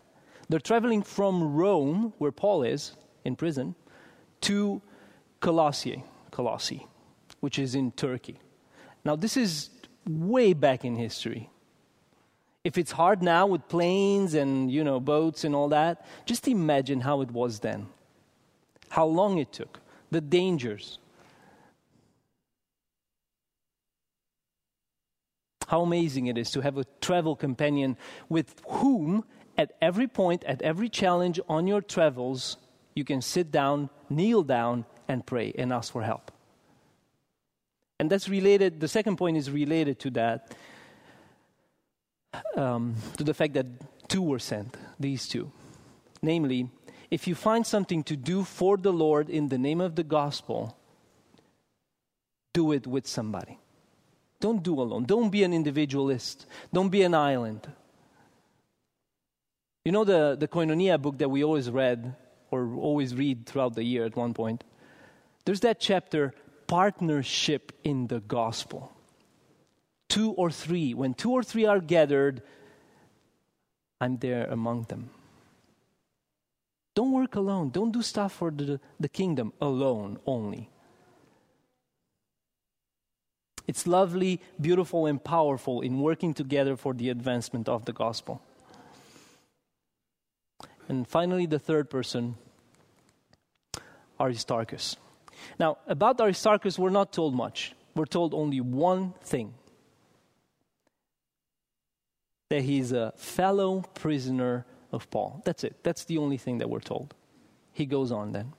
They're 0.47 0.61
traveling 0.61 1.03
from 1.03 1.53
Rome, 1.53 2.13
where 2.19 2.31
Paul 2.31 2.63
is 2.63 2.95
in 3.25 3.35
prison, 3.35 3.75
to 4.41 4.81
Colossae, 5.41 6.05
Colossae, 6.31 6.87
which 7.41 7.59
is 7.59 7.75
in 7.75 7.91
Turkey. 7.91 8.39
Now, 9.03 9.17
this 9.17 9.35
is 9.35 9.71
way 10.07 10.53
back 10.53 10.85
in 10.85 10.95
history. 10.95 11.49
If 12.63 12.77
it's 12.77 12.93
hard 12.93 13.21
now 13.21 13.45
with 13.45 13.67
planes 13.67 14.35
and, 14.35 14.71
you 14.71 14.85
know, 14.85 15.01
boats 15.01 15.43
and 15.43 15.53
all 15.53 15.67
that, 15.67 16.05
just 16.25 16.47
imagine 16.47 17.01
how 17.01 17.19
it 17.19 17.29
was 17.29 17.59
then. 17.59 17.87
How 18.87 19.05
long 19.05 19.37
it 19.37 19.51
took, 19.51 19.81
the 20.11 20.21
dangers. 20.21 20.97
How 25.67 25.81
amazing 25.81 26.27
it 26.27 26.37
is 26.37 26.51
to 26.51 26.61
have 26.61 26.77
a 26.77 26.85
travel 27.01 27.35
companion 27.35 27.97
with 28.29 28.61
whom, 28.67 29.23
at 29.57 29.73
every 29.81 30.07
point, 30.07 30.43
at 30.43 30.61
every 30.61 30.89
challenge 30.89 31.39
on 31.47 31.67
your 31.67 31.81
travels, 31.81 32.57
you 32.95 33.03
can 33.03 33.21
sit 33.21 33.51
down, 33.51 33.89
kneel 34.09 34.43
down, 34.43 34.85
and 35.07 35.25
pray 35.25 35.53
and 35.57 35.73
ask 35.73 35.91
for 35.91 36.03
help. 36.03 36.31
And 37.99 38.09
that's 38.09 38.27
related, 38.27 38.79
the 38.79 38.87
second 38.87 39.17
point 39.17 39.37
is 39.37 39.49
related 39.49 39.99
to 39.99 40.11
that, 40.11 40.55
um, 42.55 42.95
to 43.17 43.23
the 43.23 43.33
fact 43.33 43.53
that 43.53 43.67
two 44.09 44.21
were 44.21 44.39
sent, 44.39 44.75
these 44.99 45.27
two. 45.27 45.51
Namely, 46.21 46.69
if 47.09 47.27
you 47.27 47.35
find 47.35 47.65
something 47.65 48.03
to 48.03 48.15
do 48.15 48.43
for 48.43 48.77
the 48.77 48.91
Lord 48.91 49.29
in 49.29 49.49
the 49.49 49.57
name 49.57 49.81
of 49.81 49.95
the 49.95 50.03
gospel, 50.03 50.77
do 52.53 52.71
it 52.71 52.87
with 52.87 53.07
somebody. 53.07 53.59
Don't 54.43 54.61
do 54.61 54.81
alone. 54.81 55.05
Don't 55.05 55.29
be 55.29 55.45
an 55.45 55.53
individualist. 55.53 56.45
Don't 56.73 56.89
be 56.89 57.03
an 57.03 57.13
island. 57.13 57.65
You 59.85 59.93
know 59.93 60.03
the, 60.03 60.35
the 60.37 60.49
Koinonia 60.49 61.01
book 61.01 61.17
that 61.19 61.29
we 61.29 61.45
always 61.45 61.71
read 61.71 62.13
or 62.51 62.75
always 62.75 63.15
read 63.15 63.45
throughout 63.45 63.75
the 63.75 63.85
year 63.85 64.03
at 64.03 64.17
one 64.17 64.33
point? 64.33 64.65
There's 65.45 65.61
that 65.61 65.79
chapter, 65.79 66.33
Partnership 66.67 67.71
in 67.85 68.07
the 68.07 68.19
Gospel. 68.19 68.91
Two 70.09 70.31
or 70.31 70.51
three. 70.51 70.93
When 70.93 71.13
two 71.13 71.31
or 71.31 71.41
three 71.41 71.65
are 71.65 71.79
gathered, 71.79 72.41
I'm 74.01 74.17
there 74.17 74.47
among 74.47 74.87
them. 74.89 75.09
Don't 76.95 77.13
work 77.13 77.37
alone. 77.37 77.69
Don't 77.69 77.93
do 77.93 78.01
stuff 78.01 78.33
for 78.33 78.51
the, 78.51 78.81
the 78.99 79.07
kingdom 79.07 79.53
alone 79.61 80.19
only. 80.25 80.69
It's 83.65 83.87
lovely, 83.87 84.41
beautiful, 84.59 85.05
and 85.05 85.23
powerful 85.23 85.81
in 85.81 86.01
working 86.01 86.33
together 86.33 86.75
for 86.75 86.93
the 86.93 87.09
advancement 87.09 87.69
of 87.69 87.85
the 87.85 87.93
gospel. 87.93 88.41
And 90.89 91.07
finally, 91.07 91.45
the 91.45 91.59
third 91.59 91.89
person, 91.89 92.35
Aristarchus. 94.19 94.97
Now, 95.59 95.77
about 95.87 96.19
Aristarchus, 96.19 96.77
we're 96.77 96.89
not 96.89 97.13
told 97.13 97.35
much. 97.35 97.73
We're 97.95 98.05
told 98.05 98.33
only 98.33 98.59
one 98.59 99.13
thing 99.21 99.53
that 102.49 102.63
he's 102.63 102.91
a 102.91 103.13
fellow 103.15 103.81
prisoner 103.93 104.65
of 104.91 105.09
Paul. 105.09 105.41
That's 105.45 105.63
it. 105.63 105.75
That's 105.83 106.05
the 106.05 106.17
only 106.17 106.37
thing 106.37 106.57
that 106.57 106.69
we're 106.69 106.79
told. 106.79 107.13
He 107.71 107.85
goes 107.85 108.11
on 108.11 108.31
then. 108.33 108.53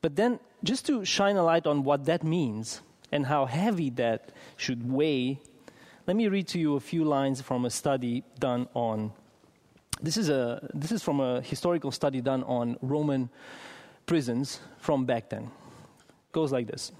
But 0.00 0.16
then, 0.16 0.40
just 0.64 0.86
to 0.86 1.04
shine 1.04 1.36
a 1.36 1.44
light 1.44 1.66
on 1.66 1.84
what 1.84 2.06
that 2.06 2.24
means, 2.24 2.80
and 3.12 3.26
how 3.26 3.46
heavy 3.46 3.90
that 3.90 4.32
should 4.56 4.90
weigh, 4.90 5.40
let 6.06 6.16
me 6.16 6.26
read 6.26 6.48
to 6.48 6.58
you 6.58 6.74
a 6.74 6.80
few 6.80 7.04
lines 7.04 7.40
from 7.40 7.64
a 7.64 7.70
study 7.70 8.24
done 8.40 8.66
on. 8.74 9.12
This 10.00 10.16
is, 10.16 10.28
a, 10.28 10.68
this 10.74 10.90
is 10.90 11.02
from 11.02 11.20
a 11.20 11.40
historical 11.42 11.92
study 11.92 12.20
done 12.20 12.42
on 12.44 12.76
Roman 12.82 13.30
prisons 14.06 14.58
from 14.78 15.04
back 15.04 15.30
then. 15.30 15.44
It 15.44 16.32
goes 16.32 16.50
like 16.50 16.66
this 16.66 16.90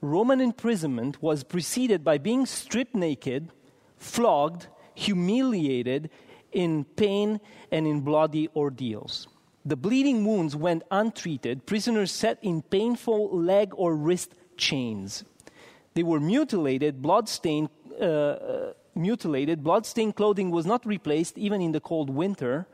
Roman 0.00 0.40
imprisonment 0.40 1.22
was 1.22 1.44
preceded 1.44 2.02
by 2.02 2.18
being 2.18 2.44
stripped 2.46 2.94
naked, 2.94 3.50
flogged, 3.96 4.66
humiliated, 4.94 6.10
in 6.52 6.84
pain, 6.84 7.40
and 7.70 7.86
in 7.86 8.00
bloody 8.00 8.48
ordeals. 8.54 9.28
The 9.66 9.76
bleeding 9.76 10.26
wounds 10.26 10.54
went 10.54 10.82
untreated, 10.90 11.64
prisoners 11.64 12.12
set 12.12 12.38
in 12.42 12.60
painful 12.62 13.30
leg 13.34 13.72
or 13.74 13.96
wrist 13.96 14.34
chains. 14.58 15.24
They 15.94 16.02
were 16.02 16.20
mutilated, 16.20 17.00
bloodstained, 17.00 17.70
uh, 17.98 18.04
uh, 18.04 18.72
mutilated, 18.94 19.64
bloodstained 19.64 20.16
clothing 20.16 20.50
was 20.50 20.66
not 20.66 20.84
replaced 20.84 21.38
even 21.38 21.62
in 21.62 21.72
the 21.72 21.80
cold 21.80 22.10
winter. 22.10 22.66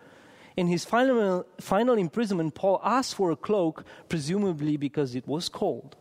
In 0.57 0.67
his 0.67 0.85
final, 0.85 1.47
final 1.61 1.97
imprisonment, 1.97 2.55
Paul 2.55 2.81
asked 2.83 3.15
for 3.15 3.31
a 3.31 3.37
cloak, 3.37 3.85
presumably 4.09 4.77
because 4.77 5.15
it 5.15 5.29
was 5.29 5.49
cold. 5.49 5.97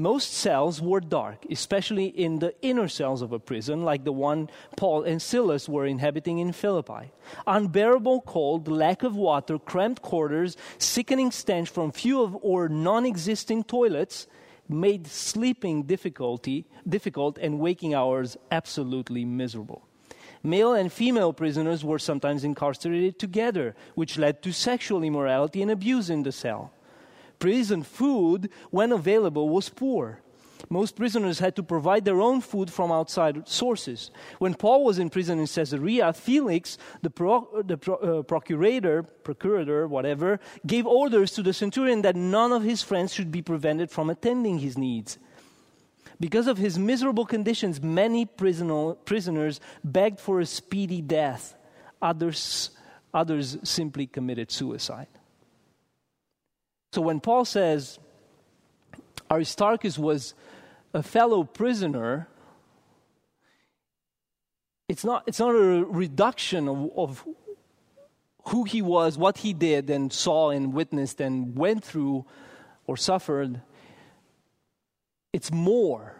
Most 0.00 0.32
cells 0.32 0.80
were 0.80 1.00
dark, 1.00 1.44
especially 1.50 2.06
in 2.06 2.38
the 2.38 2.54
inner 2.62 2.88
cells 2.88 3.20
of 3.20 3.32
a 3.32 3.38
prison, 3.38 3.82
like 3.82 4.04
the 4.04 4.12
one 4.12 4.48
Paul 4.74 5.02
and 5.02 5.20
Silas 5.20 5.68
were 5.68 5.84
inhabiting 5.84 6.38
in 6.38 6.52
Philippi. 6.52 7.12
Unbearable 7.46 8.22
cold, 8.22 8.66
lack 8.66 9.02
of 9.02 9.14
water, 9.14 9.58
cramped 9.58 10.00
quarters, 10.00 10.56
sickening 10.78 11.30
stench 11.30 11.68
from 11.68 11.92
few 11.92 12.22
of 12.22 12.34
or 12.40 12.66
non 12.66 13.04
existing 13.04 13.64
toilets 13.64 14.26
made 14.70 15.06
sleeping 15.06 15.82
difficulty, 15.82 16.64
difficult 16.88 17.36
and 17.36 17.60
waking 17.60 17.92
hours 17.92 18.38
absolutely 18.50 19.26
miserable. 19.26 19.86
Male 20.42 20.72
and 20.72 20.90
female 20.90 21.34
prisoners 21.34 21.84
were 21.84 21.98
sometimes 21.98 22.42
incarcerated 22.42 23.18
together, 23.18 23.74
which 23.96 24.16
led 24.16 24.40
to 24.44 24.50
sexual 24.50 25.02
immorality 25.02 25.60
and 25.60 25.70
abuse 25.70 26.08
in 26.08 26.22
the 26.22 26.32
cell. 26.32 26.72
Prison 27.40 27.82
food, 27.82 28.50
when 28.70 28.92
available, 28.92 29.48
was 29.48 29.68
poor. 29.68 30.20
Most 30.68 30.94
prisoners 30.94 31.38
had 31.38 31.56
to 31.56 31.62
provide 31.62 32.04
their 32.04 32.20
own 32.20 32.40
food 32.40 32.70
from 32.70 32.92
outside 32.92 33.48
sources. 33.48 34.10
When 34.38 34.54
Paul 34.54 34.84
was 34.84 34.98
in 34.98 35.10
prison 35.10 35.38
in 35.38 35.46
Caesarea, 35.46 36.12
Felix, 36.12 36.76
the, 37.02 37.10
pro, 37.10 37.62
the 37.62 37.78
pro, 37.78 37.94
uh, 37.96 38.22
procurator, 38.22 39.02
procurator, 39.02 39.88
whatever, 39.88 40.38
gave 40.66 40.86
orders 40.86 41.32
to 41.32 41.42
the 41.42 41.52
centurion 41.52 42.02
that 42.02 42.14
none 42.14 42.52
of 42.52 42.62
his 42.62 42.82
friends 42.82 43.12
should 43.12 43.32
be 43.32 43.42
prevented 43.42 43.90
from 43.90 44.10
attending 44.10 44.58
his 44.58 44.76
needs. 44.76 45.18
Because 46.20 46.46
of 46.46 46.58
his 46.58 46.78
miserable 46.78 47.24
conditions, 47.24 47.82
many 47.82 48.26
prisoner, 48.26 48.92
prisoners 48.92 49.60
begged 49.82 50.20
for 50.20 50.40
a 50.40 50.46
speedy 50.46 51.00
death. 51.00 51.56
Others, 52.02 52.70
others 53.14 53.56
simply 53.62 54.06
committed 54.06 54.50
suicide. 54.50 55.08
So 56.92 57.00
when 57.00 57.20
Paul 57.20 57.44
says 57.44 57.98
Aristarchus 59.30 59.98
was 59.98 60.34
a 60.92 61.02
fellow 61.02 61.44
prisoner, 61.44 62.28
it's 64.88 65.04
not, 65.04 65.22
it's 65.26 65.38
not 65.38 65.50
a 65.50 65.84
reduction 65.84 66.68
of, 66.68 66.90
of 66.96 67.24
who 68.48 68.64
he 68.64 68.82
was, 68.82 69.16
what 69.16 69.38
he 69.38 69.52
did, 69.52 69.88
and 69.88 70.12
saw 70.12 70.50
and 70.50 70.72
witnessed 70.72 71.20
and 71.20 71.56
went 71.56 71.84
through 71.84 72.24
or 72.86 72.96
suffered. 72.96 73.60
It's 75.32 75.52
more 75.52 76.16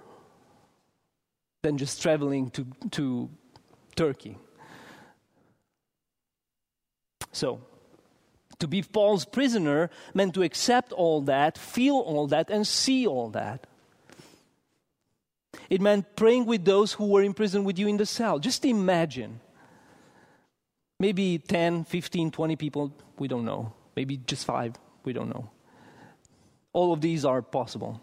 than 1.63 1.79
just 1.79 2.01
traveling 2.01 2.51
to, 2.51 2.67
to 2.93 3.29
Turkey. 3.97 4.39
So, 7.33 7.61
to 8.61 8.69
be 8.69 8.83
Paul's 8.83 9.25
prisoner 9.25 9.91
meant 10.15 10.35
to 10.35 10.43
accept 10.43 10.93
all 10.93 11.21
that, 11.23 11.59
feel 11.59 11.97
all 11.97 12.27
that, 12.29 12.51
and 12.51 12.67
see 12.67 13.07
all 13.07 13.31
that. 13.31 13.67
It 15.69 15.81
meant 15.81 16.17
praying 16.17 16.47
with 16.47 16.65
those 16.65 16.93
who 16.93 17.07
were 17.07 17.23
in 17.23 17.35
prison 17.35 17.65
with 17.65 17.79
you 17.79 17.89
in 17.89 17.97
the 17.97 18.07
cell. 18.07 18.39
Just 18.39 18.65
imagine. 18.65 19.41
Maybe 20.99 21.39
10, 21.39 21.85
15, 21.85 22.31
20 22.31 22.57
people, 22.57 22.93
we 23.19 23.27
don't 23.27 23.45
know. 23.45 23.73
Maybe 23.97 24.19
just 24.19 24.45
five, 24.45 24.75
we 25.05 25.13
don't 25.13 25.29
know. 25.29 25.51
All 26.73 26.93
of 26.93 27.01
these 27.01 27.25
are 27.25 27.43
possible. 27.43 28.01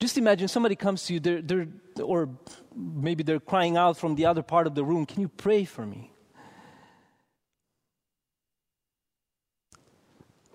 Just 0.00 0.18
imagine 0.18 0.46
somebody 0.46 0.76
comes 0.76 1.06
to 1.06 1.14
you, 1.14 1.20
they're, 1.20 1.42
they're, 1.42 1.68
or 2.02 2.28
maybe 2.76 3.24
they're 3.24 3.40
crying 3.40 3.76
out 3.76 3.96
from 3.96 4.14
the 4.14 4.26
other 4.26 4.42
part 4.42 4.66
of 4.66 4.74
the 4.74 4.84
room, 4.84 5.06
Can 5.06 5.20
you 5.20 5.28
pray 5.28 5.64
for 5.64 5.84
me? 5.84 6.12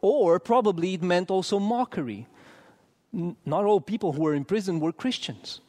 Or 0.03 0.37
probably 0.37 0.95
it 0.95 1.01
meant 1.01 1.31
also 1.31 1.59
mockery. 1.59 2.27
Not 3.13 3.63
all 3.63 3.79
people 3.79 4.11
who 4.11 4.23
were 4.23 4.33
in 4.33 4.43
prison 4.43 4.81
were 4.81 4.91
Christians. 4.91 5.61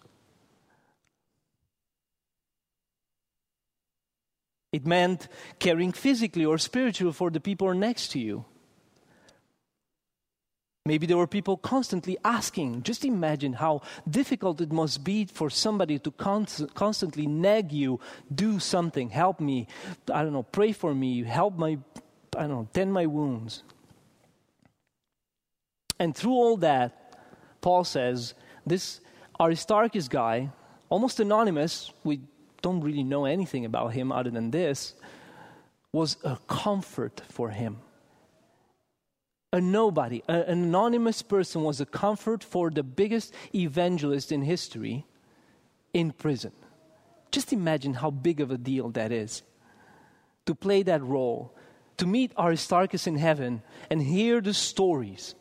It 4.72 4.84
meant 4.84 5.28
caring 5.60 5.92
physically 5.92 6.44
or 6.44 6.58
spiritually 6.58 7.12
for 7.12 7.30
the 7.30 7.38
people 7.38 7.72
next 7.74 8.08
to 8.08 8.18
you. 8.18 8.44
Maybe 10.84 11.06
there 11.06 11.16
were 11.16 11.28
people 11.28 11.56
constantly 11.56 12.18
asking. 12.24 12.82
Just 12.82 13.04
imagine 13.04 13.52
how 13.52 13.82
difficult 14.10 14.60
it 14.60 14.72
must 14.72 15.04
be 15.04 15.26
for 15.26 15.48
somebody 15.48 16.00
to 16.00 16.10
const- 16.10 16.74
constantly 16.74 17.28
nag 17.28 17.70
you, 17.70 18.00
do 18.34 18.58
something, 18.58 19.10
help 19.10 19.38
me, 19.38 19.68
I 20.12 20.24
don't 20.24 20.32
know, 20.32 20.42
pray 20.42 20.72
for 20.72 20.92
me, 20.92 21.22
help 21.22 21.56
my, 21.56 21.78
I 22.36 22.40
don't 22.40 22.50
know, 22.50 22.68
tend 22.72 22.92
my 22.92 23.06
wounds. 23.06 23.62
And 25.98 26.14
through 26.14 26.32
all 26.32 26.56
that, 26.58 27.16
Paul 27.60 27.84
says 27.84 28.34
this 28.66 29.00
Aristarchus 29.40 30.08
guy, 30.08 30.50
almost 30.88 31.20
anonymous, 31.20 31.92
we 32.02 32.20
don't 32.62 32.80
really 32.80 33.04
know 33.04 33.24
anything 33.24 33.64
about 33.64 33.92
him 33.92 34.12
other 34.12 34.30
than 34.30 34.50
this, 34.50 34.94
was 35.92 36.16
a 36.24 36.38
comfort 36.48 37.22
for 37.28 37.50
him. 37.50 37.78
A 39.52 39.60
nobody, 39.60 40.22
a, 40.28 40.42
an 40.50 40.64
anonymous 40.64 41.22
person 41.22 41.62
was 41.62 41.80
a 41.80 41.86
comfort 41.86 42.42
for 42.42 42.70
the 42.70 42.82
biggest 42.82 43.32
evangelist 43.54 44.32
in 44.32 44.42
history 44.42 45.06
in 45.92 46.10
prison. 46.10 46.52
Just 47.30 47.52
imagine 47.52 47.94
how 47.94 48.10
big 48.10 48.40
of 48.40 48.50
a 48.50 48.58
deal 48.58 48.90
that 48.90 49.12
is 49.12 49.42
to 50.46 50.54
play 50.54 50.82
that 50.82 51.02
role, 51.02 51.54
to 51.96 52.06
meet 52.06 52.32
Aristarchus 52.38 53.06
in 53.06 53.16
heaven 53.16 53.62
and 53.90 54.02
hear 54.02 54.40
the 54.40 54.52
stories. 54.52 55.34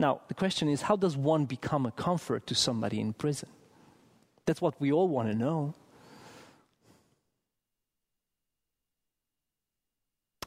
Now, 0.00 0.20
the 0.28 0.34
question 0.34 0.68
is 0.68 0.82
how 0.82 0.96
does 0.96 1.16
one 1.16 1.44
become 1.44 1.86
a 1.86 1.92
comfort 1.92 2.46
to 2.48 2.54
somebody 2.54 3.00
in 3.00 3.12
prison? 3.12 3.48
That's 4.46 4.60
what 4.60 4.80
we 4.80 4.92
all 4.92 5.08
want 5.08 5.28
to 5.28 5.34
know. 5.34 5.74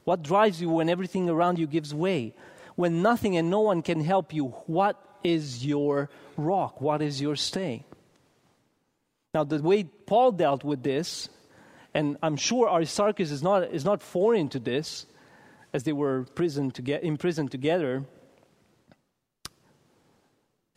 What 0.04 0.22
drives 0.22 0.60
you 0.60 0.70
when 0.70 0.88
everything 0.88 1.28
around 1.28 1.58
you 1.58 1.66
gives 1.66 1.94
way? 1.94 2.34
When 2.76 3.02
nothing 3.02 3.36
and 3.36 3.50
no 3.50 3.60
one 3.60 3.82
can 3.82 4.00
help 4.00 4.32
you, 4.32 4.46
what 4.66 4.96
is 5.24 5.66
your 5.66 6.08
rock? 6.36 6.80
What 6.80 7.02
is 7.02 7.20
your 7.20 7.36
stay? 7.36 7.84
Now, 9.34 9.44
the 9.44 9.60
way 9.60 9.84
Paul 9.84 10.32
dealt 10.32 10.64
with 10.64 10.82
this, 10.82 11.28
and 11.92 12.16
I'm 12.22 12.36
sure 12.36 12.70
Aristarchus 12.70 13.30
is 13.30 13.42
not, 13.42 13.64
is 13.64 13.84
not 13.84 14.02
foreign 14.02 14.48
to 14.50 14.58
this, 14.58 15.04
as 15.72 15.82
they 15.82 15.92
were 15.92 16.24
prison 16.34 16.70
to 16.70 17.04
imprisoned 17.04 17.50
together, 17.50 18.04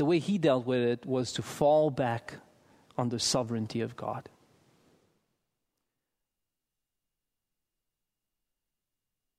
the 0.02 0.06
way 0.06 0.18
he 0.18 0.40
dealt 0.40 0.66
with 0.66 0.82
it 0.82 1.06
was 1.06 1.32
to 1.32 1.44
fall 1.44 1.92
back 1.92 2.38
on 2.98 3.10
the 3.10 3.20
sovereignty 3.20 3.82
of 3.82 3.96
God. 3.96 4.30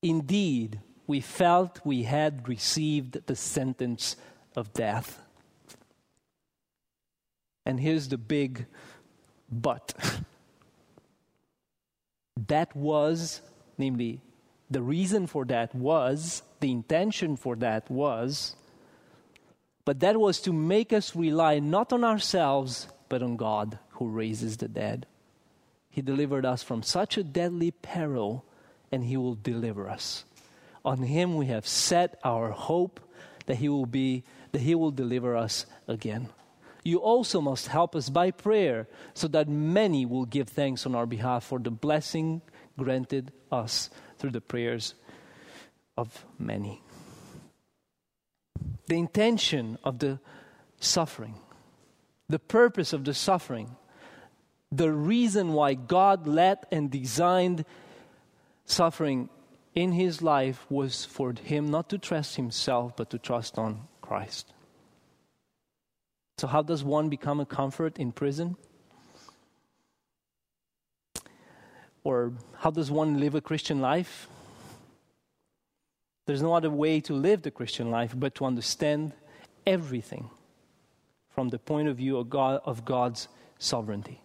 Indeed, 0.05 0.79
we 1.09 1.19
felt 1.19 1.81
we 1.85 2.05
had 2.05 2.49
received 2.49 3.27
the 3.27 3.35
sentence 3.35 4.15
of 4.55 4.73
death. 4.73 5.19
And 7.67 7.81
here's 7.81 8.07
the 8.07 8.17
big 8.17 8.67
but. 9.51 10.21
that 12.47 12.77
was, 12.77 13.43
namely, 13.79 14.21
the 14.71 14.83
reason 14.83 15.27
for 15.27 15.45
that 15.47 15.75
was, 15.75 16.45
the 16.61 16.71
intention 16.71 17.37
for 17.37 17.57
that 17.57 17.91
was, 17.91 18.55
but 19.85 20.01
that 20.01 20.19
was 20.19 20.41
to 20.41 20.53
make 20.53 20.93
us 20.93 21.17
rely 21.17 21.59
not 21.59 21.93
on 21.93 22.05
ourselves, 22.05 22.89
but 23.09 23.23
on 23.23 23.37
God 23.37 23.79
who 23.91 24.09
raises 24.09 24.57
the 24.57 24.69
dead. 24.69 25.07
He 25.91 26.01
delivered 26.01 26.47
us 26.47 26.63
from 26.63 26.83
such 26.83 27.19
a 27.19 27.25
deadly 27.25 27.71
peril 27.71 28.45
and 28.91 29.05
he 29.05 29.17
will 29.17 29.35
deliver 29.35 29.89
us. 29.89 30.25
On 30.85 31.03
him 31.03 31.37
we 31.37 31.47
have 31.47 31.67
set 31.67 32.19
our 32.25 32.51
hope 32.51 33.01
that 33.47 33.57
he 33.57 33.69
will 33.69 33.87
be 33.87 34.25
that 34.53 34.61
he 34.61 34.75
will 34.75 34.91
deliver 34.91 35.37
us 35.37 35.67
again. 35.89 36.29
You 36.85 36.99
also 36.99 37.41
must 37.41 37.69
help 37.69 37.95
us 37.95 38.09
by 38.09 38.31
prayer 38.31 38.89
so 39.15 39.29
that 39.29 39.49
many 39.49 40.05
will 40.05 40.27
give 40.27 40.49
thanks 40.49 40.85
on 40.85 40.95
our 40.95 41.07
behalf 41.07 41.45
for 41.45 41.59
the 41.59 41.71
blessing 41.71 42.43
granted 42.77 43.33
us 43.51 43.89
through 44.19 44.31
the 44.31 44.41
prayers 44.41 44.95
of 45.97 46.25
many. 46.39 46.83
The 48.87 48.97
intention 48.97 49.79
of 49.85 49.99
the 49.99 50.19
suffering, 50.81 51.35
the 52.29 52.39
purpose 52.39 52.93
of 52.93 53.05
the 53.05 53.15
suffering, 53.15 53.77
the 54.71 54.91
reason 54.91 55.53
why 55.53 55.75
God 55.75 56.27
let 56.27 56.67
and 56.73 56.91
designed 56.91 57.65
suffering 58.65 59.29
in 59.75 59.93
his 59.93 60.23
life 60.23 60.67
was 60.71 61.05
for 61.05 61.33
him 61.33 61.71
not 61.71 61.89
to 61.91 61.99
trust 61.99 62.37
himself, 62.37 62.97
but 62.97 63.11
to 63.11 63.19
trust 63.19 63.59
on 63.59 63.89
Christ. 64.01 64.53
So, 66.39 66.47
how 66.47 66.63
does 66.63 66.83
one 66.83 67.09
become 67.09 67.41
a 67.41 67.47
comfort 67.47 67.99
in 67.99 68.13
prison? 68.13 68.57
Or 72.05 72.33
how 72.59 72.71
does 72.71 72.91
one 72.91 73.21
live 73.21 73.35
a 73.35 73.41
Christian 73.41 73.81
life? 73.81 74.29
There's 76.27 76.43
no 76.43 76.55
other 76.55 76.71
way 76.71 77.01
to 77.03 77.15
live 77.15 77.43
the 77.43 77.51
Christian 77.51 77.91
life 77.91 78.15
but 78.17 78.35
to 78.37 78.45
understand 78.45 79.13
everything 79.67 80.31
from 81.29 81.49
the 81.49 81.59
point 81.59 81.89
of 81.89 81.97
view 81.97 82.17
of, 82.19 82.31
God, 82.31 82.61
of 82.65 82.85
God's 82.85 83.29
sovereignty. 83.59 84.23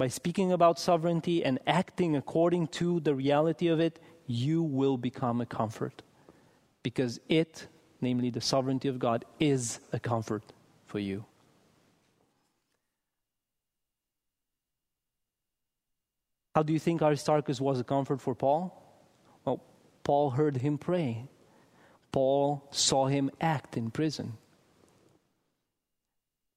by 0.00 0.08
speaking 0.08 0.50
about 0.50 0.78
sovereignty 0.78 1.44
and 1.44 1.58
acting 1.66 2.16
according 2.16 2.66
to 2.66 3.00
the 3.00 3.14
reality 3.14 3.68
of 3.68 3.80
it, 3.80 3.98
you 4.26 4.62
will 4.62 4.96
become 4.96 5.42
a 5.42 5.44
comfort. 5.44 6.00
Because 6.82 7.20
it, 7.28 7.66
namely 8.00 8.30
the 8.30 8.40
sovereignty 8.40 8.88
of 8.88 8.98
God, 8.98 9.26
is 9.38 9.78
a 9.92 10.00
comfort 10.00 10.54
for 10.86 11.00
you. 11.00 11.26
How 16.60 16.64
do 16.64 16.74
you 16.74 16.78
think 16.78 17.00
Aristarchus 17.00 17.58
was 17.58 17.80
a 17.80 17.84
comfort 17.84 18.20
for 18.20 18.34
Paul? 18.34 18.76
Well, 19.46 19.62
Paul 20.04 20.28
heard 20.28 20.58
him 20.58 20.76
pray. 20.76 21.24
Paul 22.12 22.68
saw 22.70 23.06
him 23.06 23.30
act 23.40 23.78
in 23.78 23.90
prison 23.90 24.34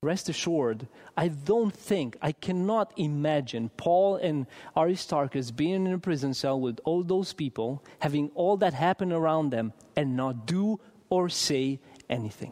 rest 0.02 0.28
assured, 0.28 0.90
I 1.16 1.30
don't 1.30 1.74
think, 1.74 2.18
I 2.22 2.34
cannot 2.34 2.92
imagine 2.98 3.70
Paul 3.78 4.18
and 4.18 4.46
Aristarchus 4.76 5.52
being 5.52 5.86
in 5.86 5.94
a 5.94 5.98
prison 5.98 6.34
cell 6.34 6.60
with 6.60 6.82
all 6.84 7.04
those 7.04 7.32
people, 7.32 7.82
having 8.00 8.30
all 8.36 8.58
that 8.58 8.74
happen 8.74 9.14
around 9.14 9.52
them, 9.52 9.72
and 9.96 10.18
not 10.18 10.46
do 10.46 10.82
or 11.10 11.30
say 11.30 11.80
anything. 12.10 12.52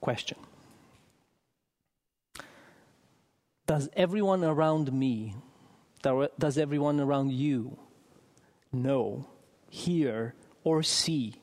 Question 0.00 0.38
Does 3.66 3.88
everyone 3.94 4.44
around 4.44 4.92
me 4.92 5.34
does 6.02 6.58
everyone 6.58 7.00
around 7.00 7.32
you 7.32 7.76
know, 8.72 9.26
hear, 9.68 10.34
or 10.64 10.82
see 10.82 11.34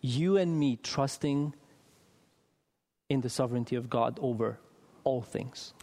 you 0.00 0.36
and 0.36 0.58
me 0.58 0.76
trusting 0.82 1.54
in 3.08 3.20
the 3.20 3.28
sovereignty 3.28 3.76
of 3.76 3.90
God 3.90 4.18
over 4.22 4.58
all 5.04 5.20
things? 5.20 5.74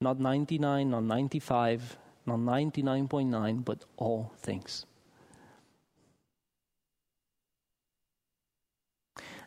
Not 0.00 0.20
99, 0.20 0.90
not 0.90 1.04
95, 1.04 1.96
not 2.26 2.38
99.9, 2.38 3.64
but 3.64 3.84
all 3.96 4.32
things. 4.38 4.84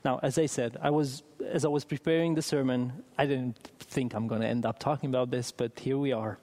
Now, 0.08 0.22
as 0.24 0.38
I 0.38 0.46
said, 0.46 0.78
I 0.82 0.90
was 0.90 1.22
as 1.52 1.66
I 1.66 1.68
was 1.68 1.84
preparing 1.84 2.34
the 2.34 2.42
sermon, 2.42 3.04
I 3.18 3.26
didn't 3.26 3.58
think 3.80 4.14
I'm 4.14 4.26
going 4.26 4.40
to 4.40 4.48
end 4.48 4.66
up 4.66 4.80
talking 4.80 5.10
about 5.10 5.32
this, 5.32 5.52
but 5.52 5.78
here 5.78 5.98
we 5.98 6.14
are. 6.14 6.40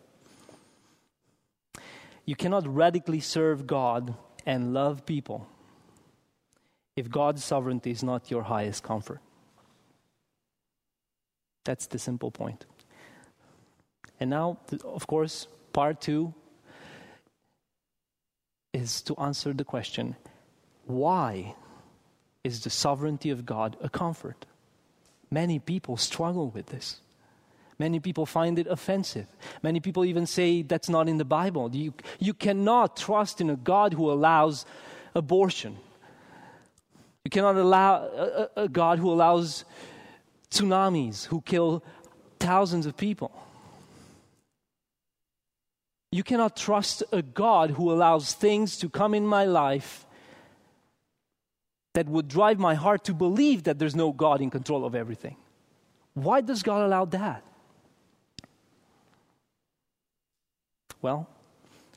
You 2.26 2.36
cannot 2.36 2.68
radically 2.68 3.20
serve 3.20 3.66
God 3.66 4.14
and 4.44 4.74
love 4.74 5.06
people 5.06 5.48
if 6.94 7.08
God's 7.08 7.42
sovereignty 7.42 7.90
is 7.90 8.02
not 8.02 8.30
your 8.30 8.42
highest 8.42 8.82
comfort. 8.82 9.20
That's 11.64 11.86
the 11.86 11.98
simple 11.98 12.30
point. 12.30 12.66
And 14.20 14.28
now, 14.28 14.58
of 14.84 15.06
course, 15.06 15.48
part 15.72 16.02
two 16.02 16.34
is 18.74 19.00
to 19.08 19.16
answer 19.16 19.54
the 19.54 19.64
question 19.64 20.16
why 20.84 21.54
is 22.44 22.60
the 22.60 22.70
sovereignty 22.70 23.30
of 23.30 23.44
God 23.44 23.76
a 23.80 23.88
comfort? 23.88 24.46
Many 25.30 25.58
people 25.58 25.96
struggle 25.96 26.50
with 26.50 26.66
this. 26.66 27.00
Many 27.78 27.98
people 27.98 28.24
find 28.24 28.58
it 28.58 28.68
offensive. 28.68 29.26
Many 29.62 29.80
people 29.80 30.04
even 30.04 30.26
say 30.26 30.62
that's 30.62 30.88
not 30.88 31.08
in 31.08 31.18
the 31.18 31.24
Bible. 31.24 31.74
You, 31.74 31.92
you 32.20 32.32
cannot 32.32 32.96
trust 32.96 33.40
in 33.40 33.50
a 33.50 33.56
God 33.56 33.94
who 33.94 34.10
allows 34.12 34.64
abortion. 35.14 35.76
You 37.24 37.30
cannot 37.30 37.56
allow 37.56 37.96
a, 37.96 38.50
a 38.56 38.68
God 38.68 38.98
who 38.98 39.10
allows 39.10 39.64
tsunamis, 40.50 41.26
who 41.26 41.40
kill 41.40 41.82
thousands 42.38 42.86
of 42.86 42.96
people. 42.96 43.32
You 46.12 46.22
cannot 46.22 46.56
trust 46.56 47.02
a 47.10 47.22
God 47.22 47.70
who 47.70 47.90
allows 47.90 48.34
things 48.34 48.78
to 48.78 48.88
come 48.88 49.14
in 49.14 49.26
my 49.26 49.46
life 49.46 50.06
that 51.94 52.08
would 52.08 52.28
drive 52.28 52.58
my 52.58 52.74
heart 52.74 53.04
to 53.04 53.14
believe 53.14 53.62
that 53.64 53.78
there's 53.78 53.96
no 53.96 54.12
God 54.12 54.40
in 54.40 54.50
control 54.50 54.84
of 54.84 54.94
everything. 54.94 55.36
Why 56.12 56.40
does 56.40 56.62
God 56.62 56.84
allow 56.84 57.06
that? 57.06 57.42
Well, 61.00 61.28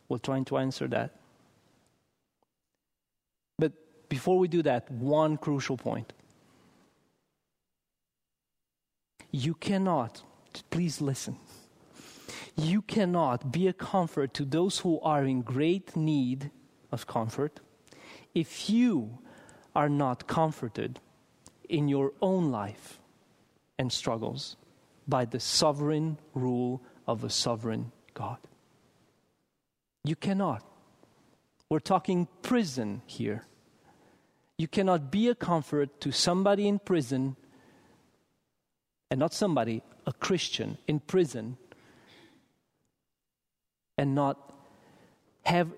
we're 0.08 0.20
trying 0.20 0.46
to 0.46 0.58
answer 0.58 0.88
that. 0.88 1.12
But 3.58 3.74
before 4.10 4.38
we 4.38 4.48
do 4.48 4.62
that, 4.64 4.90
one 4.92 5.38
crucial 5.38 5.78
point. 5.78 6.14
You 9.32 9.56
cannot, 9.56 10.24
please 10.70 11.02
listen, 11.02 11.38
you 12.56 12.82
cannot 12.82 13.52
be 13.52 13.68
a 13.68 13.74
comfort 13.74 14.34
to 14.36 14.46
those 14.46 14.80
who 14.80 15.00
are 15.02 15.26
in 15.26 15.42
great 15.42 15.96
need 15.96 16.52
of 16.92 17.08
comfort 17.08 17.60
if 18.34 18.70
you 18.70 19.20
are 19.78 19.90
not 19.90 20.26
comforted 20.26 21.00
in 21.70 21.88
your 21.88 22.12
own 22.20 22.50
life 22.52 23.00
and 23.78 23.94
struggles 23.94 24.58
by 25.08 25.24
the 25.24 25.40
sovereign 25.40 26.18
rule 26.34 26.82
of 27.06 27.24
a 27.24 27.30
sovereign 27.30 27.92
God. 28.16 28.40
You 30.04 30.16
cannot. 30.16 30.64
We're 31.70 31.88
talking 31.94 32.28
prison 32.42 33.04
here. 33.06 33.46
You 34.58 34.68
cannot 34.68 35.12
be 35.12 35.28
a 35.28 35.36
comfort 35.36 36.02
to 36.02 36.12
somebody 36.12 36.68
in 36.68 36.80
prison, 36.80 37.36
and 39.12 39.20
not 39.20 39.32
somebody, 39.32 39.84
a 40.08 40.12
Christian 40.12 40.80
in 40.88 41.00
prison, 41.02 41.56
and 43.96 44.16
not 44.16 44.56
have 45.46 45.70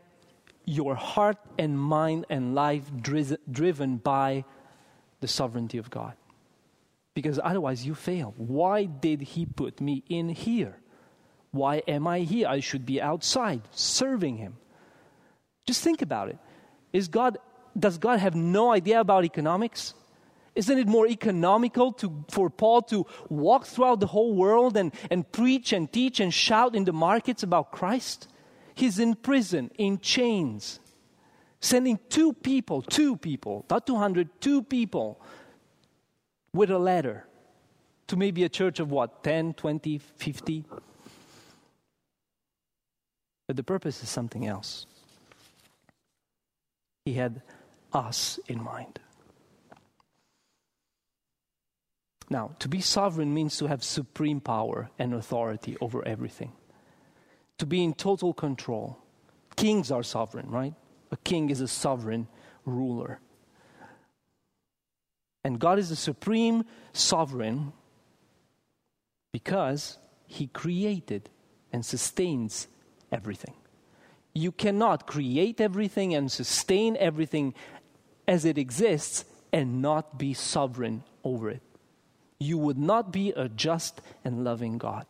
your 0.69 0.93
heart 0.93 1.37
and 1.57 1.79
mind 1.79 2.25
and 2.29 2.53
life 2.53 2.83
driven 3.01 3.97
by 3.97 4.45
the 5.19 5.27
sovereignty 5.27 5.79
of 5.79 5.89
God. 5.89 6.13
Because 7.15 7.39
otherwise, 7.43 7.85
you 7.85 7.95
fail. 7.95 8.33
Why 8.37 8.85
did 8.85 9.21
He 9.21 9.45
put 9.45 9.81
me 9.81 10.03
in 10.07 10.29
here? 10.29 10.77
Why 11.51 11.81
am 11.87 12.05
I 12.07 12.19
here? 12.19 12.47
I 12.47 12.59
should 12.59 12.85
be 12.85 13.01
outside 13.01 13.61
serving 13.71 14.37
Him. 14.37 14.57
Just 15.65 15.83
think 15.83 16.03
about 16.03 16.29
it. 16.29 16.37
Is 16.93 17.07
God, 17.07 17.39
does 17.77 17.97
God 17.97 18.19
have 18.19 18.35
no 18.35 18.71
idea 18.71 18.99
about 18.99 19.25
economics? 19.25 19.95
Isn't 20.53 20.77
it 20.77 20.87
more 20.87 21.07
economical 21.07 21.93
to, 21.93 22.25
for 22.29 22.49
Paul 22.49 22.83
to 22.83 23.07
walk 23.29 23.65
throughout 23.65 23.99
the 23.99 24.07
whole 24.07 24.35
world 24.35 24.77
and, 24.77 24.93
and 25.09 25.29
preach 25.31 25.73
and 25.73 25.91
teach 25.91 26.19
and 26.19 26.31
shout 26.33 26.75
in 26.75 26.85
the 26.85 26.93
markets 26.93 27.41
about 27.41 27.71
Christ? 27.71 28.27
He's 28.79 28.97
in 28.97 29.15
prison, 29.15 29.71
in 29.77 29.99
chains, 29.99 30.79
sending 31.59 31.99
two 32.07 32.31
people, 32.31 32.81
two 32.81 33.17
people, 33.17 33.65
not 33.69 33.85
200, 33.85 34.29
two 34.39 34.63
people 34.63 35.19
with 36.53 36.71
a 36.71 36.79
letter 36.79 37.25
to 38.07 38.15
maybe 38.15 38.45
a 38.45 38.47
church 38.47 38.79
of 38.79 38.89
what, 38.89 39.21
10, 39.21 39.55
20, 39.55 39.97
50? 39.97 40.63
But 43.47 43.57
the 43.57 43.63
purpose 43.63 44.01
is 44.01 44.07
something 44.07 44.47
else. 44.47 44.85
He 47.03 47.15
had 47.15 47.41
us 47.91 48.39
in 48.47 48.63
mind. 48.63 48.97
Now, 52.29 52.51
to 52.59 52.69
be 52.69 52.79
sovereign 52.79 53.33
means 53.33 53.57
to 53.57 53.67
have 53.67 53.83
supreme 53.83 54.39
power 54.39 54.89
and 54.97 55.13
authority 55.13 55.75
over 55.81 56.07
everything, 56.07 56.53
to 57.59 57.65
be 57.65 57.83
in 57.83 57.93
total 57.93 58.33
control. 58.33 58.97
Kings 59.55 59.91
are 59.91 60.03
sovereign, 60.03 60.49
right? 60.49 60.73
A 61.11 61.17
king 61.17 61.49
is 61.49 61.61
a 61.61 61.67
sovereign 61.67 62.27
ruler. 62.65 63.19
And 65.43 65.59
God 65.59 65.79
is 65.79 65.89
the 65.89 65.95
supreme 65.95 66.65
sovereign 66.93 67.73
because 69.31 69.97
He 70.25 70.47
created 70.47 71.29
and 71.71 71.85
sustains 71.85 72.67
everything. 73.11 73.53
You 74.33 74.51
cannot 74.51 75.07
create 75.07 75.59
everything 75.59 76.13
and 76.13 76.31
sustain 76.31 76.95
everything 76.97 77.53
as 78.27 78.45
it 78.45 78.57
exists 78.57 79.25
and 79.51 79.81
not 79.81 80.17
be 80.17 80.33
sovereign 80.33 81.03
over 81.23 81.49
it. 81.49 81.61
You 82.39 82.57
would 82.57 82.77
not 82.77 83.11
be 83.11 83.31
a 83.31 83.49
just 83.49 84.01
and 84.23 84.43
loving 84.43 84.77
God. 84.77 85.05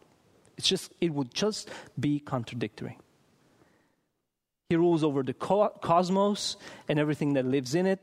It's 0.60 0.68
just 0.68 0.92
it 1.00 1.14
would 1.14 1.34
just 1.34 1.70
be 1.98 2.20
contradictory. 2.20 2.98
He 4.68 4.76
rules 4.76 5.06
over 5.06 5.24
the 5.24 5.34
cosmos 5.34 6.58
and 6.90 7.00
everything 7.00 7.36
that 7.36 7.46
lives 7.46 7.76
in 7.76 7.86
it. 7.86 8.02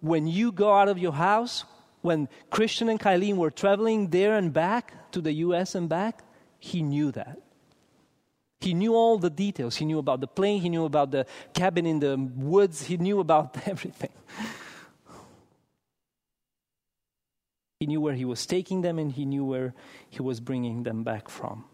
When 0.00 0.26
you 0.26 0.52
go 0.52 0.72
out 0.72 0.88
of 0.88 0.98
your 0.98 1.12
house, 1.12 1.66
when 2.00 2.30
Christian 2.48 2.88
and 2.88 2.98
Kylene 2.98 3.36
were 3.36 3.50
traveling 3.50 4.08
there 4.08 4.38
and 4.38 4.54
back 4.54 5.12
to 5.12 5.20
the 5.20 5.34
US 5.34 5.74
and 5.74 5.86
back, 5.86 6.22
he 6.58 6.80
knew 6.80 7.12
that. 7.12 7.42
He 8.60 8.72
knew 8.72 8.94
all 8.94 9.18
the 9.18 9.28
details. 9.28 9.76
He 9.76 9.84
knew 9.84 9.98
about 9.98 10.22
the 10.22 10.26
plane, 10.26 10.62
he 10.62 10.70
knew 10.70 10.86
about 10.86 11.10
the 11.10 11.26
cabin 11.52 11.84
in 11.84 12.00
the 12.00 12.16
woods, 12.16 12.84
he 12.84 12.96
knew 12.96 13.20
about 13.20 13.54
everything. 13.68 14.14
He 17.80 17.86
knew 17.86 18.00
where 18.00 18.14
he 18.14 18.24
was 18.24 18.46
taking 18.46 18.82
them 18.82 18.98
and 18.98 19.12
he 19.12 19.24
knew 19.24 19.44
where 19.44 19.74
he 20.08 20.22
was 20.22 20.40
bringing 20.40 20.82
them 20.82 21.04
back 21.04 21.28
from. 21.28 21.64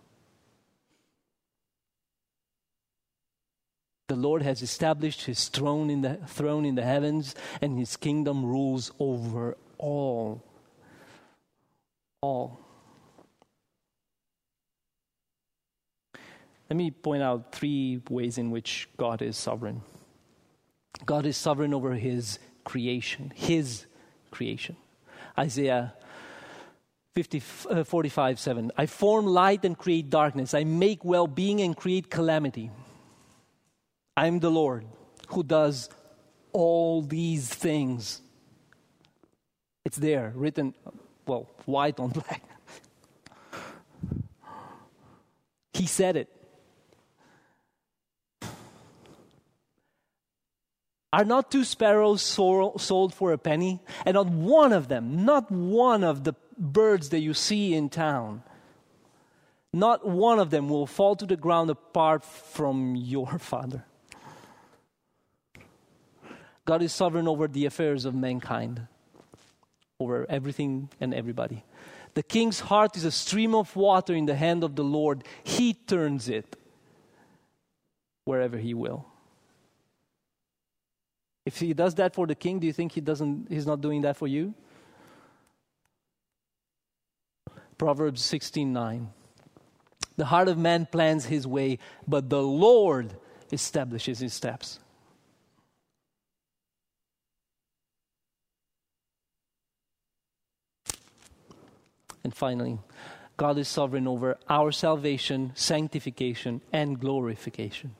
The 4.09 4.17
Lord 4.17 4.43
has 4.43 4.63
established 4.63 5.25
his 5.25 5.49
throne 5.49 5.89
in 5.89 6.03
the 6.03 6.17
throne 6.27 6.65
in 6.65 6.75
the 6.75 6.83
heavens 6.83 7.35
and 7.63 7.79
his 7.79 7.97
kingdom 7.97 8.45
rules 8.45 8.93
over 8.99 9.57
all 9.79 10.45
all 12.21 12.63
Let 16.73 16.79
me 16.79 16.91
point 16.91 17.23
out 17.23 17.53
three 17.53 18.01
ways 18.09 18.39
in 18.39 18.51
which 18.51 18.89
God 18.97 19.21
is 19.21 19.37
sovereign. 19.37 19.83
God 21.05 21.27
is 21.27 21.37
sovereign 21.37 21.75
over 21.75 21.93
his 21.93 22.39
creation, 22.65 23.31
his 23.37 23.85
creation. 24.31 24.77
Isaiah 25.39 25.95
50, 27.15 27.43
uh, 27.71 27.85
45 27.85 28.39
7. 28.39 28.73
I 28.77 28.87
form 28.87 29.27
light 29.27 29.65
and 29.65 29.77
create 29.77 30.09
darkness. 30.11 30.55
I 30.55 30.65
make 30.65 31.05
well 31.05 31.27
being 31.27 31.61
and 31.61 31.77
create 31.77 32.11
calamity. 32.11 32.71
I'm 34.17 34.41
the 34.41 34.51
Lord 34.51 34.87
who 35.29 35.43
does 35.43 35.89
all 36.53 37.03
these 37.03 37.49
things. 37.49 38.21
It's 39.85 39.97
there, 39.97 40.33
written, 40.35 40.75
well, 41.27 41.49
white 41.65 41.99
on 41.99 42.11
black. 42.11 42.43
he 45.73 45.87
said 45.87 46.17
it. 46.17 46.29
Are 51.13 51.25
not 51.25 51.51
two 51.51 51.65
sparrows 51.65 52.23
sold 52.23 53.15
for 53.15 53.33
a 53.33 53.39
penny? 53.39 53.81
And 54.07 54.15
not 54.15 54.29
one 54.29 54.73
of 54.73 54.89
them, 54.89 55.25
not 55.25 55.51
one 55.51 56.05
of 56.05 56.25
the 56.25 56.35
birds 56.57 57.11
that 57.11 57.21
you 57.21 57.35
see 57.35 57.75
in 57.75 57.91
town, 57.91 58.43
not 59.75 60.07
one 60.07 60.39
of 60.39 60.51
them 60.51 60.69
will 60.69 60.87
fall 60.87 61.17
to 61.17 61.27
the 61.27 61.37
ground 61.37 61.71
apart 61.71 62.25
from 62.25 62.97
your 62.97 63.27
Father. 63.39 63.85
God 66.65 66.83
is 66.83 66.93
sovereign 66.93 67.29
over 67.29 67.49
the 67.49 67.67
affairs 67.67 68.05
of 68.05 68.15
mankind, 68.15 68.87
over 69.99 70.25
everything 70.31 70.89
and 71.01 71.13
everybody. 71.13 71.65
The 72.15 72.23
king's 72.23 72.61
heart 72.61 72.97
is 72.97 73.05
a 73.05 73.11
stream 73.11 73.55
of 73.55 73.75
water 73.75 74.15
in 74.15 74.27
the 74.27 74.37
hand 74.37 74.63
of 74.63 74.77
the 74.77 74.85
Lord. 74.85 75.25
He 75.43 75.75
turns 75.75 76.29
it 76.29 76.57
wherever 78.25 78.59
he 78.59 78.75
will. 78.75 79.12
If 81.45 81.59
he 81.59 81.75
does 81.75 81.95
that 81.97 82.15
for 82.15 82.27
the 82.27 82.35
king, 82.35 82.61
do 82.61 82.67
you 82.67 82.73
think 82.73 82.93
he 82.93 83.01
doesn't 83.01 83.49
he's 83.51 83.67
not 83.67 83.81
doing 83.81 84.03
that 84.03 84.17
for 84.17 84.29
you? 84.29 84.55
Proverbs 87.79 88.23
16:9. 88.23 89.09
The 90.17 90.27
heart 90.27 90.49
of 90.49 90.59
man 90.59 90.87
plans 90.87 91.25
his 91.25 91.47
way, 91.47 91.79
but 92.07 92.31
the 92.31 92.43
Lord 92.43 93.15
establishes 93.51 94.21
his 94.21 94.35
steps. 94.35 94.79
And 102.23 102.33
finally, 102.33 102.79
God 103.37 103.59
is 103.59 103.67
sovereign 103.67 104.07
over 104.07 104.39
our 104.49 104.71
salvation, 104.71 105.51
sanctification, 105.57 106.61
and 106.73 107.01
glorification. 107.01 107.97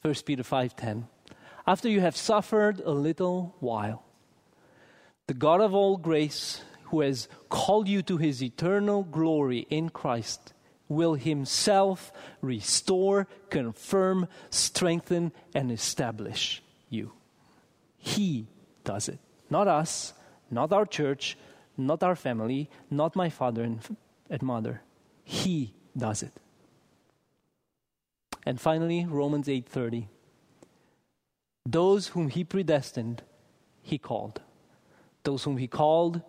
1 0.00 0.24
Peter 0.24 0.42
5:10 0.42 1.08
after 1.66 1.88
you 1.88 2.00
have 2.00 2.16
suffered 2.16 2.80
a 2.80 2.92
little 2.92 3.56
while. 3.60 4.04
The 5.26 5.34
God 5.34 5.60
of 5.60 5.74
all 5.74 5.96
grace, 5.96 6.62
who 6.84 7.00
has 7.00 7.28
called 7.48 7.88
you 7.88 8.02
to 8.02 8.16
his 8.16 8.42
eternal 8.42 9.02
glory 9.02 9.66
in 9.70 9.88
Christ, 9.88 10.52
will 10.88 11.14
himself 11.14 12.12
restore, 12.40 13.26
confirm, 13.50 14.28
strengthen, 14.50 15.32
and 15.54 15.72
establish 15.72 16.62
you. 16.88 17.12
He 17.98 18.46
does 18.84 19.08
it. 19.08 19.18
Not 19.50 19.66
us, 19.66 20.14
not 20.48 20.72
our 20.72 20.86
church, 20.86 21.36
not 21.76 22.04
our 22.04 22.14
family, 22.14 22.70
not 22.88 23.16
my 23.16 23.30
father 23.30 23.64
and, 23.64 23.80
and 24.30 24.42
mother. 24.42 24.82
He 25.24 25.74
does 25.96 26.22
it. 26.22 26.32
And 28.44 28.60
finally, 28.60 29.04
Romans 29.06 29.48
8:30. 29.48 30.06
Those 31.66 32.08
whom 32.08 32.28
he 32.28 32.44
predestined, 32.44 33.22
he 33.82 33.98
called. 33.98 34.40
Those 35.24 35.42
whom 35.42 35.56
he 35.56 35.66
called, 35.66 36.22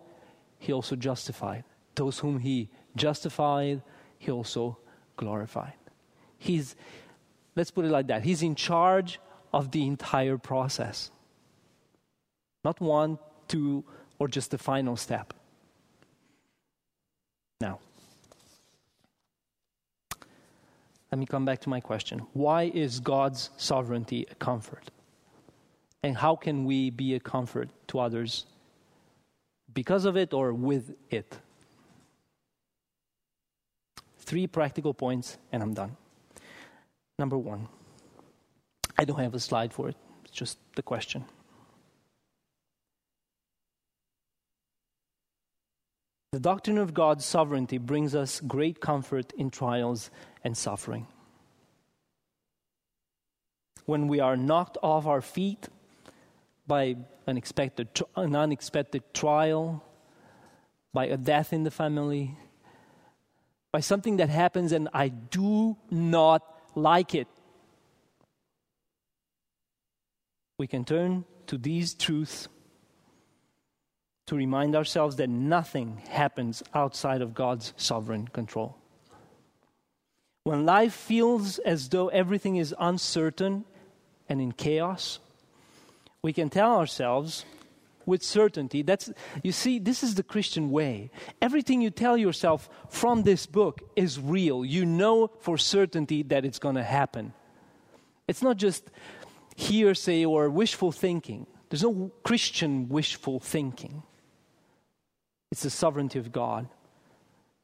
he 0.58 0.72
also 0.72 0.96
justified. 0.96 1.62
Those 1.94 2.18
whom 2.18 2.40
he 2.40 2.68
justified, 2.96 3.82
he 4.18 4.32
also 4.32 4.78
glorified. 5.16 5.74
He's 6.38 6.74
let's 7.54 7.70
put 7.70 7.84
it 7.84 7.90
like 7.92 8.08
that. 8.08 8.24
He's 8.24 8.42
in 8.42 8.56
charge 8.56 9.20
of 9.52 9.70
the 9.70 9.86
entire 9.86 10.38
process. 10.38 11.12
Not 12.64 12.80
one, 12.80 13.18
two, 13.46 13.84
or 14.18 14.26
just 14.26 14.50
the 14.50 14.58
final 14.58 14.96
step. 14.96 15.32
Now, 17.60 17.78
let 21.12 21.18
me 21.18 21.26
come 21.26 21.44
back 21.44 21.60
to 21.60 21.68
my 21.68 21.80
question. 21.80 22.26
Why 22.32 22.64
is 22.64 22.98
God's 22.98 23.50
sovereignty 23.56 24.26
a 24.28 24.34
comfort? 24.34 24.90
And 26.02 26.16
how 26.16 26.36
can 26.36 26.64
we 26.64 26.90
be 26.90 27.14
a 27.14 27.20
comfort 27.20 27.70
to 27.88 27.98
others 27.98 28.46
because 29.74 30.04
of 30.04 30.16
it 30.16 30.32
or 30.32 30.52
with 30.52 30.94
it? 31.10 31.38
Three 34.18 34.46
practical 34.46 34.94
points, 34.94 35.38
and 35.52 35.62
I'm 35.62 35.74
done. 35.74 35.96
Number 37.18 37.36
one, 37.36 37.66
I 38.96 39.04
don't 39.04 39.18
have 39.18 39.34
a 39.34 39.40
slide 39.40 39.72
for 39.72 39.88
it, 39.88 39.96
it's 40.24 40.32
just 40.32 40.58
the 40.76 40.82
question. 40.82 41.24
The 46.30 46.40
doctrine 46.40 46.78
of 46.78 46.94
God's 46.94 47.24
sovereignty 47.24 47.78
brings 47.78 48.14
us 48.14 48.40
great 48.40 48.80
comfort 48.80 49.32
in 49.32 49.50
trials 49.50 50.10
and 50.44 50.56
suffering. 50.56 51.06
When 53.86 54.06
we 54.06 54.20
are 54.20 54.36
knocked 54.36 54.76
off 54.82 55.06
our 55.06 55.22
feet 55.22 55.68
by 56.68 56.96
an, 57.26 57.36
expected, 57.36 57.88
an 58.14 58.36
unexpected 58.36 59.02
trial, 59.12 59.82
by 60.92 61.06
a 61.06 61.16
death 61.16 61.52
in 61.52 61.64
the 61.64 61.70
family, 61.70 62.36
by 63.72 63.80
something 63.80 64.18
that 64.18 64.28
happens 64.28 64.72
and 64.72 64.88
I 64.92 65.08
do 65.08 65.76
not 65.90 66.42
like 66.74 67.14
it. 67.14 67.28
We 70.58 70.66
can 70.66 70.84
turn 70.84 71.24
to 71.46 71.58
these 71.58 71.94
truths 71.94 72.48
to 74.26 74.36
remind 74.36 74.76
ourselves 74.76 75.16
that 75.16 75.30
nothing 75.30 76.02
happens 76.08 76.62
outside 76.74 77.22
of 77.22 77.34
God's 77.34 77.72
sovereign 77.76 78.28
control. 78.28 78.76
When 80.44 80.66
life 80.66 80.92
feels 80.92 81.58
as 81.58 81.88
though 81.88 82.08
everything 82.08 82.56
is 82.56 82.74
uncertain 82.78 83.64
and 84.28 84.40
in 84.40 84.52
chaos, 84.52 85.18
we 86.22 86.32
can 86.32 86.50
tell 86.50 86.76
ourselves 86.76 87.44
with 88.06 88.22
certainty 88.22 88.80
that's 88.82 89.12
you 89.42 89.52
see 89.52 89.78
this 89.78 90.02
is 90.02 90.14
the 90.14 90.22
Christian 90.22 90.70
way. 90.70 91.10
Everything 91.42 91.82
you 91.82 91.90
tell 91.90 92.16
yourself 92.16 92.68
from 92.88 93.22
this 93.22 93.46
book 93.46 93.82
is 93.96 94.18
real. 94.18 94.64
You 94.64 94.86
know 94.86 95.30
for 95.40 95.58
certainty 95.58 96.22
that 96.24 96.44
it's 96.44 96.58
going 96.58 96.76
to 96.76 96.82
happen. 96.82 97.34
It's 98.26 98.42
not 98.42 98.56
just 98.56 98.90
hearsay 99.56 100.24
or 100.24 100.48
wishful 100.48 100.90
thinking. 100.90 101.46
There's 101.68 101.82
no 101.82 102.10
Christian 102.22 102.88
wishful 102.88 103.40
thinking. 103.40 104.02
It's 105.50 105.62
the 105.62 105.70
sovereignty 105.70 106.18
of 106.18 106.32
God. 106.32 106.68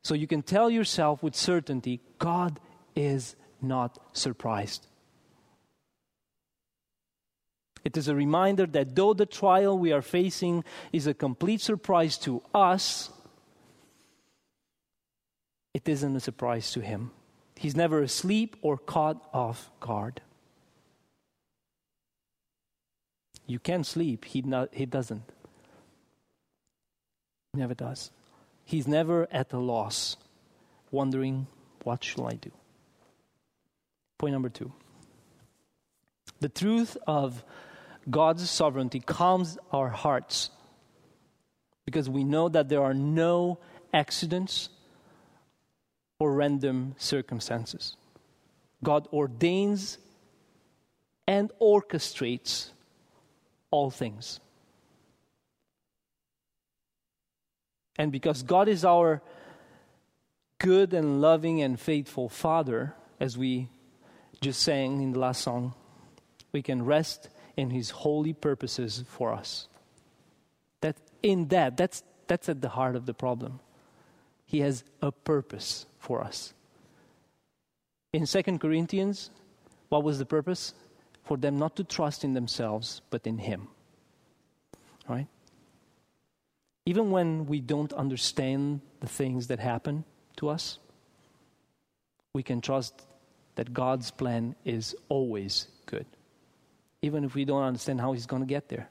So 0.03 0.15
you 0.15 0.27
can 0.27 0.43
tell 0.43 0.69
yourself 0.71 1.23
with 1.23 1.35
certainty 1.35 2.01
God 2.19 2.61
is 2.95 3.37
not 3.63 3.99
surprised. 4.13 4.87
It 7.85 7.97
is 7.99 8.09
a 8.09 8.15
reminder 8.15 8.67
that 8.67 8.97
though 8.97 9.13
the 9.13 9.27
trial 9.27 9.79
we 9.79 9.93
are 9.93 10.03
facing 10.03 10.65
is 10.93 11.07
a 11.07 11.15
complete 11.15 11.61
surprise 11.61 12.17
to 12.19 12.43
us, 12.55 13.11
it 15.75 15.87
isn't 15.87 16.17
a 16.17 16.21
surprise 16.21 16.73
to 16.73 16.81
Him. 16.81 17.11
He's 17.57 17.77
never 17.77 18.01
asleep 18.03 18.57
or 18.63 18.79
caught 18.79 19.23
off 19.33 19.71
guard. 19.81 20.23
You 23.47 23.59
can 23.59 23.85
sleep, 23.85 24.25
He, 24.25 24.41
not, 24.41 24.71
he 24.73 24.87
doesn't. 24.87 25.31
Never 27.53 27.75
does. 27.75 28.11
He's 28.65 28.89
never 28.89 29.29
at 29.31 29.53
a 29.53 29.59
loss, 29.59 30.17
wondering, 30.91 31.47
what 31.83 32.03
shall 32.03 32.27
I 32.27 32.33
do? 32.33 32.51
Point 34.17 34.33
number 34.33 34.49
two. 34.49 34.73
The 36.41 36.49
truth 36.49 36.97
of 37.07 37.45
God's 38.09 38.49
sovereignty 38.49 39.01
calms 39.01 39.59
our 39.73 39.89
hearts 39.89 40.51
because 41.85 42.09
we 42.09 42.25
know 42.25 42.49
that 42.49 42.69
there 42.69 42.83
are 42.83 42.95
no 42.95 43.59
accidents 43.93 44.69
or 46.19 46.33
random 46.35 46.95
circumstances. 46.99 47.97
God 48.83 49.09
ordains 49.13 49.99
and 51.27 51.51
orchestrates 51.61 52.71
all 53.71 53.91
things. 53.91 54.41
And 57.97 58.11
because 58.11 58.43
God 58.43 58.69
is 58.69 58.85
our 58.85 59.23
good 60.59 60.95
and 60.95 61.21
loving 61.21 61.63
and 61.63 61.79
faithful 61.79 62.29
Father, 62.29 62.95
as 63.21 63.39
we 63.39 63.69
just 64.41 64.63
sang 64.63 65.01
in 65.01 65.13
the 65.13 65.19
last 65.19 65.43
song, 65.43 65.75
we 66.53 66.63
can 66.63 66.85
rest 66.85 67.29
in 67.57 67.71
His 67.71 67.91
holy 67.91 68.33
purposes 68.33 69.05
for 69.09 69.33
us. 69.33 69.69
That 70.81 70.97
in 71.23 71.49
that, 71.49 71.77
that's 71.77 72.03
that's 72.27 72.49
at 72.49 72.61
the 72.61 72.69
heart 72.69 72.97
of 72.97 73.07
the 73.07 73.15
problem. 73.15 73.61
He 74.47 74.61
has 74.61 74.85
a 75.03 75.13
purpose 75.13 75.87
for 75.99 76.23
us. 76.23 76.55
In 78.13 78.27
Second 78.27 78.61
Corinthians, 78.61 79.31
what 79.89 80.05
was 80.05 80.19
the 80.19 80.27
purpose? 80.27 80.75
For 81.25 81.37
them 81.37 81.59
not 81.59 81.77
to 81.77 81.85
trust 81.85 82.23
in 82.23 82.35
themselves, 82.35 83.01
but 83.11 83.27
in 83.27 83.39
Him. 83.39 83.69
Right? 85.09 85.27
Even 86.87 87.11
when 87.11 87.47
we 87.47 87.61
don't 87.61 87.93
understand 87.95 88.81
the 89.01 89.07
things 89.07 89.47
that 89.47 89.59
happen 89.59 90.05
to 90.37 90.49
us, 90.49 90.79
we 92.35 92.43
can 92.43 92.61
trust 92.61 93.07
that 93.55 93.73
God's 93.73 94.11
plan 94.11 94.55
is 94.65 94.95
always 95.09 95.69
good, 95.87 96.07
even 97.05 97.23
if 97.25 97.35
we 97.35 97.45
don't 97.45 97.63
understand 97.63 98.01
how 98.01 98.13
He's 98.13 98.27
going 98.27 98.43
to 98.43 98.47
get 98.47 98.69
there. 98.69 98.89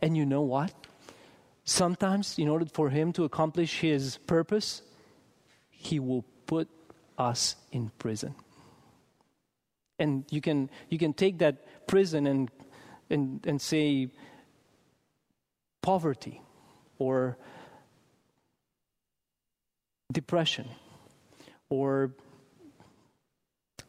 And 0.00 0.16
you 0.16 0.24
know 0.24 0.40
what? 0.40 0.72
Sometimes, 1.64 2.38
in 2.38 2.48
order 2.48 2.64
for 2.64 2.88
Him 2.88 3.12
to 3.12 3.24
accomplish 3.24 3.80
His 3.80 4.16
purpose, 4.16 4.82
He 5.68 6.00
will 6.00 6.24
put 6.46 6.68
us 7.18 7.56
in 7.70 7.90
prison. 7.98 8.34
And 9.98 10.24
you 10.30 10.40
can, 10.40 10.70
you 10.88 10.98
can 10.98 11.12
take 11.12 11.38
that 11.38 11.86
prison 11.86 12.26
and, 12.26 12.50
and, 13.10 13.44
and 13.46 13.60
say, 13.60 14.08
poverty 15.82 16.40
or 16.98 17.36
depression 20.10 20.68
or 21.68 22.12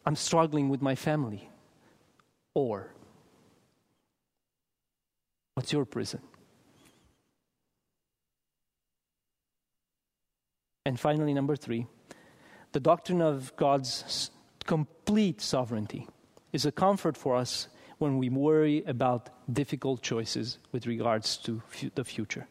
I'm 0.04 0.16
struggling 0.16 0.68
with 0.68 0.82
my 0.82 0.94
family 0.94 1.48
or 2.54 2.92
what's 5.54 5.72
your 5.72 5.84
prison? 5.84 6.20
And 10.84 10.98
finally, 10.98 11.32
number 11.32 11.56
three, 11.56 11.86
the 12.72 12.80
doctrine 12.80 13.22
of 13.22 13.54
God's 13.56 14.30
complete 14.64 15.40
sovereignty 15.40 16.08
is 16.52 16.66
a 16.66 16.72
comfort 16.72 17.16
for 17.16 17.36
us 17.36 17.68
when 17.98 18.18
we 18.18 18.28
worry 18.28 18.82
about 18.86 19.28
difficult 19.52 20.02
choices 20.02 20.58
with 20.72 20.86
regards 20.86 21.36
to 21.38 21.62
the 21.94 22.04
future 22.04 22.48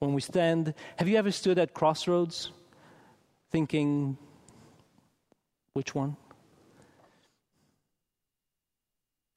when 0.00 0.14
we 0.14 0.20
stand. 0.22 0.74
Have 0.96 1.08
you 1.08 1.16
ever 1.16 1.30
stood 1.30 1.58
at 1.58 1.74
crossroads 1.74 2.50
thinking, 3.50 4.16
which 5.74 5.94
one? 5.94 6.16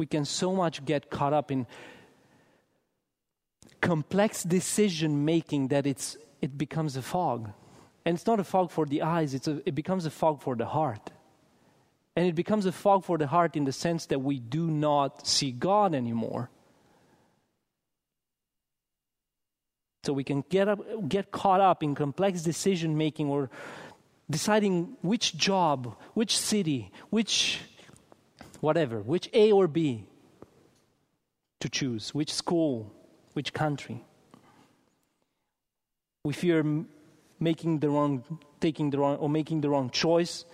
We 0.04 0.08
can 0.08 0.26
so 0.26 0.54
much 0.54 0.84
get 0.84 1.10
caught 1.10 1.32
up 1.32 1.50
in 1.50 1.66
complex 3.80 4.44
decision 4.44 5.24
making 5.24 5.70
that 5.70 5.88
it's, 5.88 6.18
it 6.42 6.58
becomes 6.58 6.98
a 6.98 7.02
fog. 7.02 7.52
And 8.04 8.16
it's 8.16 8.28
not 8.28 8.38
a 8.38 8.44
fog 8.44 8.70
for 8.70 8.86
the 8.86 9.02
eyes, 9.02 9.34
it's 9.34 9.48
a, 9.48 9.62
it 9.66 9.76
becomes 9.76 10.06
a 10.06 10.10
fog 10.10 10.42
for 10.42 10.58
the 10.58 10.66
heart. 10.66 11.12
And 12.18 12.28
it 12.28 12.36
becomes 12.36 12.66
a 12.66 12.74
fog 12.74 13.06
for 13.06 13.18
the 13.18 13.28
heart 13.28 13.56
in 13.56 13.63
the 13.63 13.72
sense 13.72 14.08
that 14.08 14.20
we 14.20 14.39
do 14.39 14.70
not 14.70 15.26
see 15.26 15.54
God 15.54 15.96
anymore. 15.96 16.50
So 20.04 20.12
we 20.12 20.26
can 20.26 20.44
get, 20.50 20.68
up, 20.68 20.82
get 21.08 21.32
caught 21.32 21.62
up 21.62 21.82
in 21.82 21.96
complex 21.96 22.42
decision 22.42 22.98
making 22.98 23.30
or 23.30 23.50
deciding 24.30 24.98
which 25.02 25.38
job, 25.38 25.96
which 26.13 26.38
city, 26.38 26.92
which 27.10 27.62
whatever, 28.63 29.02
which 29.02 29.30
A 29.34 29.52
or 29.52 29.67
B 29.67 30.06
to 31.60 31.67
choose, 31.67 32.13
which 32.13 32.34
school, 32.34 32.93
which 33.34 33.52
country. 33.52 34.06
We 36.23 36.32
fear 36.32 36.63
making 37.41 37.80
the 37.80 37.89
wrong, 37.89 38.23
taking 38.62 38.89
the 38.89 38.99
wrong, 38.99 39.17
or 39.17 39.28
making 39.28 39.60
the 39.60 39.69
wrong 39.69 39.89
choice 39.89 40.45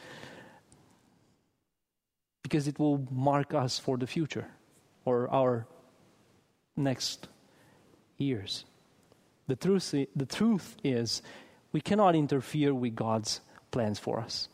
because 2.41 2.67
it 2.67 2.79
will 2.79 3.05
mark 3.11 3.53
us 3.53 3.77
for 3.77 3.95
the 3.95 4.07
future 4.07 4.47
or 5.05 5.29
our 5.29 5.67
next 6.75 7.27
years. 8.17 8.65
The 9.45 9.55
truth, 9.55 9.93
the 10.15 10.25
truth 10.25 10.77
is, 10.83 11.21
we 11.71 11.81
cannot 11.81 12.15
interfere 12.15 12.73
with 12.73 12.95
God's 12.95 13.41
plans 13.69 13.99
for 13.99 14.19
us. 14.19 14.49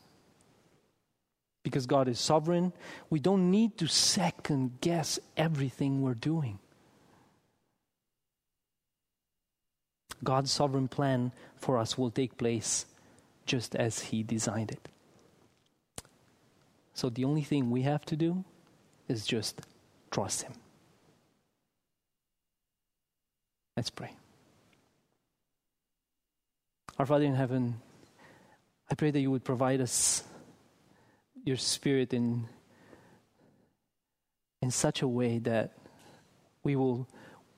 Because 1.66 1.86
God 1.86 2.06
is 2.06 2.20
sovereign, 2.20 2.72
we 3.10 3.18
don't 3.18 3.50
need 3.50 3.76
to 3.78 3.88
second 3.88 4.80
guess 4.80 5.18
everything 5.36 6.00
we're 6.00 6.14
doing. 6.14 6.60
God's 10.22 10.52
sovereign 10.52 10.86
plan 10.86 11.32
for 11.56 11.76
us 11.76 11.98
will 11.98 12.12
take 12.12 12.38
place 12.38 12.86
just 13.46 13.74
as 13.74 13.98
He 13.98 14.22
designed 14.22 14.70
it. 14.70 14.88
So 16.94 17.10
the 17.10 17.24
only 17.24 17.42
thing 17.42 17.72
we 17.72 17.82
have 17.82 18.04
to 18.04 18.16
do 18.16 18.44
is 19.08 19.26
just 19.26 19.60
trust 20.12 20.42
Him. 20.42 20.52
Let's 23.76 23.90
pray. 23.90 24.12
Our 26.96 27.06
Father 27.06 27.24
in 27.24 27.34
heaven, 27.34 27.80
I 28.88 28.94
pray 28.94 29.10
that 29.10 29.18
you 29.18 29.32
would 29.32 29.42
provide 29.42 29.80
us 29.80 30.22
your 31.46 31.56
spirit 31.56 32.12
in, 32.12 32.48
in 34.60 34.70
such 34.70 35.00
a 35.00 35.08
way 35.08 35.38
that 35.38 35.72
we 36.64 36.74
will, 36.74 37.08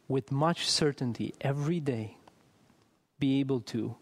with 0.07 0.31
much 0.31 0.71
certainty, 0.71 1.35
every 1.41 1.81
day 1.81 2.19
be 3.19 3.41
able 3.41 3.61
to 3.61 3.97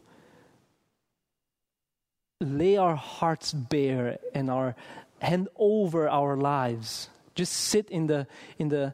lay 2.41 2.77
our 2.77 2.97
hearts 2.97 3.53
bare 3.53 4.19
and 4.35 4.51
our 4.51 4.75
hand 5.21 5.49
over 5.57 6.09
our 6.09 6.37
lives. 6.37 7.09
Just 7.35 7.53
sit 7.53 7.89
in 7.89 8.09
the 8.09 8.27
in 8.59 8.69
the 8.69 8.93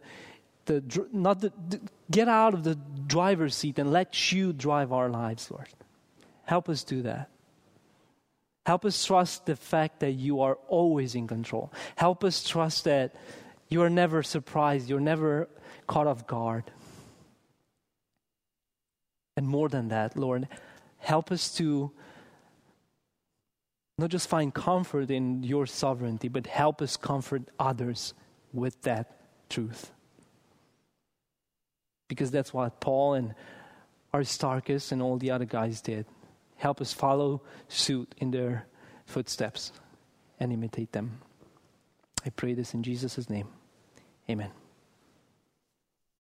the 0.67 1.09
not 1.13 1.41
the, 1.41 1.53
the, 1.69 1.81
get 2.11 2.29
out 2.29 2.55
of 2.55 2.65
the 2.65 2.77
driver's 3.07 3.57
seat 3.57 3.79
and 3.79 3.91
let 3.91 4.31
you 4.31 4.53
drive 4.53 4.93
our 4.93 5.09
lives 5.09 5.51
lord. 5.51 5.69
Help 6.45 6.69
us 6.69 6.85
do 6.85 7.03
that 7.03 7.31
help 8.67 8.85
us 8.85 9.05
trust 9.05 9.47
the 9.47 9.57
fact 9.57 10.01
that 10.01 10.13
you 10.13 10.41
are 10.41 10.57
always 10.69 11.15
in 11.15 11.27
control 11.27 11.73
help 11.97 12.25
us 12.25 12.43
trust 12.45 12.85
that 12.85 13.15
you 13.69 13.83
are 13.83 13.91
never 13.91 14.23
surprised 14.23 14.89
you're 14.89 15.01
never 15.01 15.49
caught 15.87 16.07
off 16.07 16.27
guard 16.27 16.65
and 19.37 19.49
more 19.49 19.69
than 19.69 19.89
that, 19.89 20.17
Lord, 20.17 20.49
help 20.99 21.33
us 21.33 21.55
to 21.57 21.91
not 23.99 24.11
just 24.11 24.29
find 24.29 24.53
comfort 24.53 25.11
in 25.11 25.43
your 25.43 25.67
sovereignty, 25.67 26.29
but 26.29 26.47
help 26.47 26.83
us 26.83 26.97
comfort 26.97 27.43
others 27.59 28.15
with 28.53 28.81
that 28.83 29.21
truth. 29.49 29.91
Because 32.09 32.31
that's 32.31 32.53
what 32.53 32.81
Paul 32.81 33.15
and 33.15 33.35
Aristarchus 34.13 34.93
and 34.93 35.01
all 35.01 35.17
the 35.17 35.31
other 35.31 35.47
guys 35.47 35.81
did. 35.81 36.05
Help 36.63 36.81
us 36.81 36.93
follow 36.93 37.43
suit 37.67 38.15
in 38.19 38.31
their 38.31 38.67
footsteps 39.05 39.73
and 40.39 40.53
imitate 40.53 40.93
them. 40.93 41.19
I 42.25 42.31
pray 42.31 42.55
this 42.55 42.73
in 42.73 42.85
Jesus' 42.85 43.29
name. 43.29 43.49
Amen. 44.31 44.53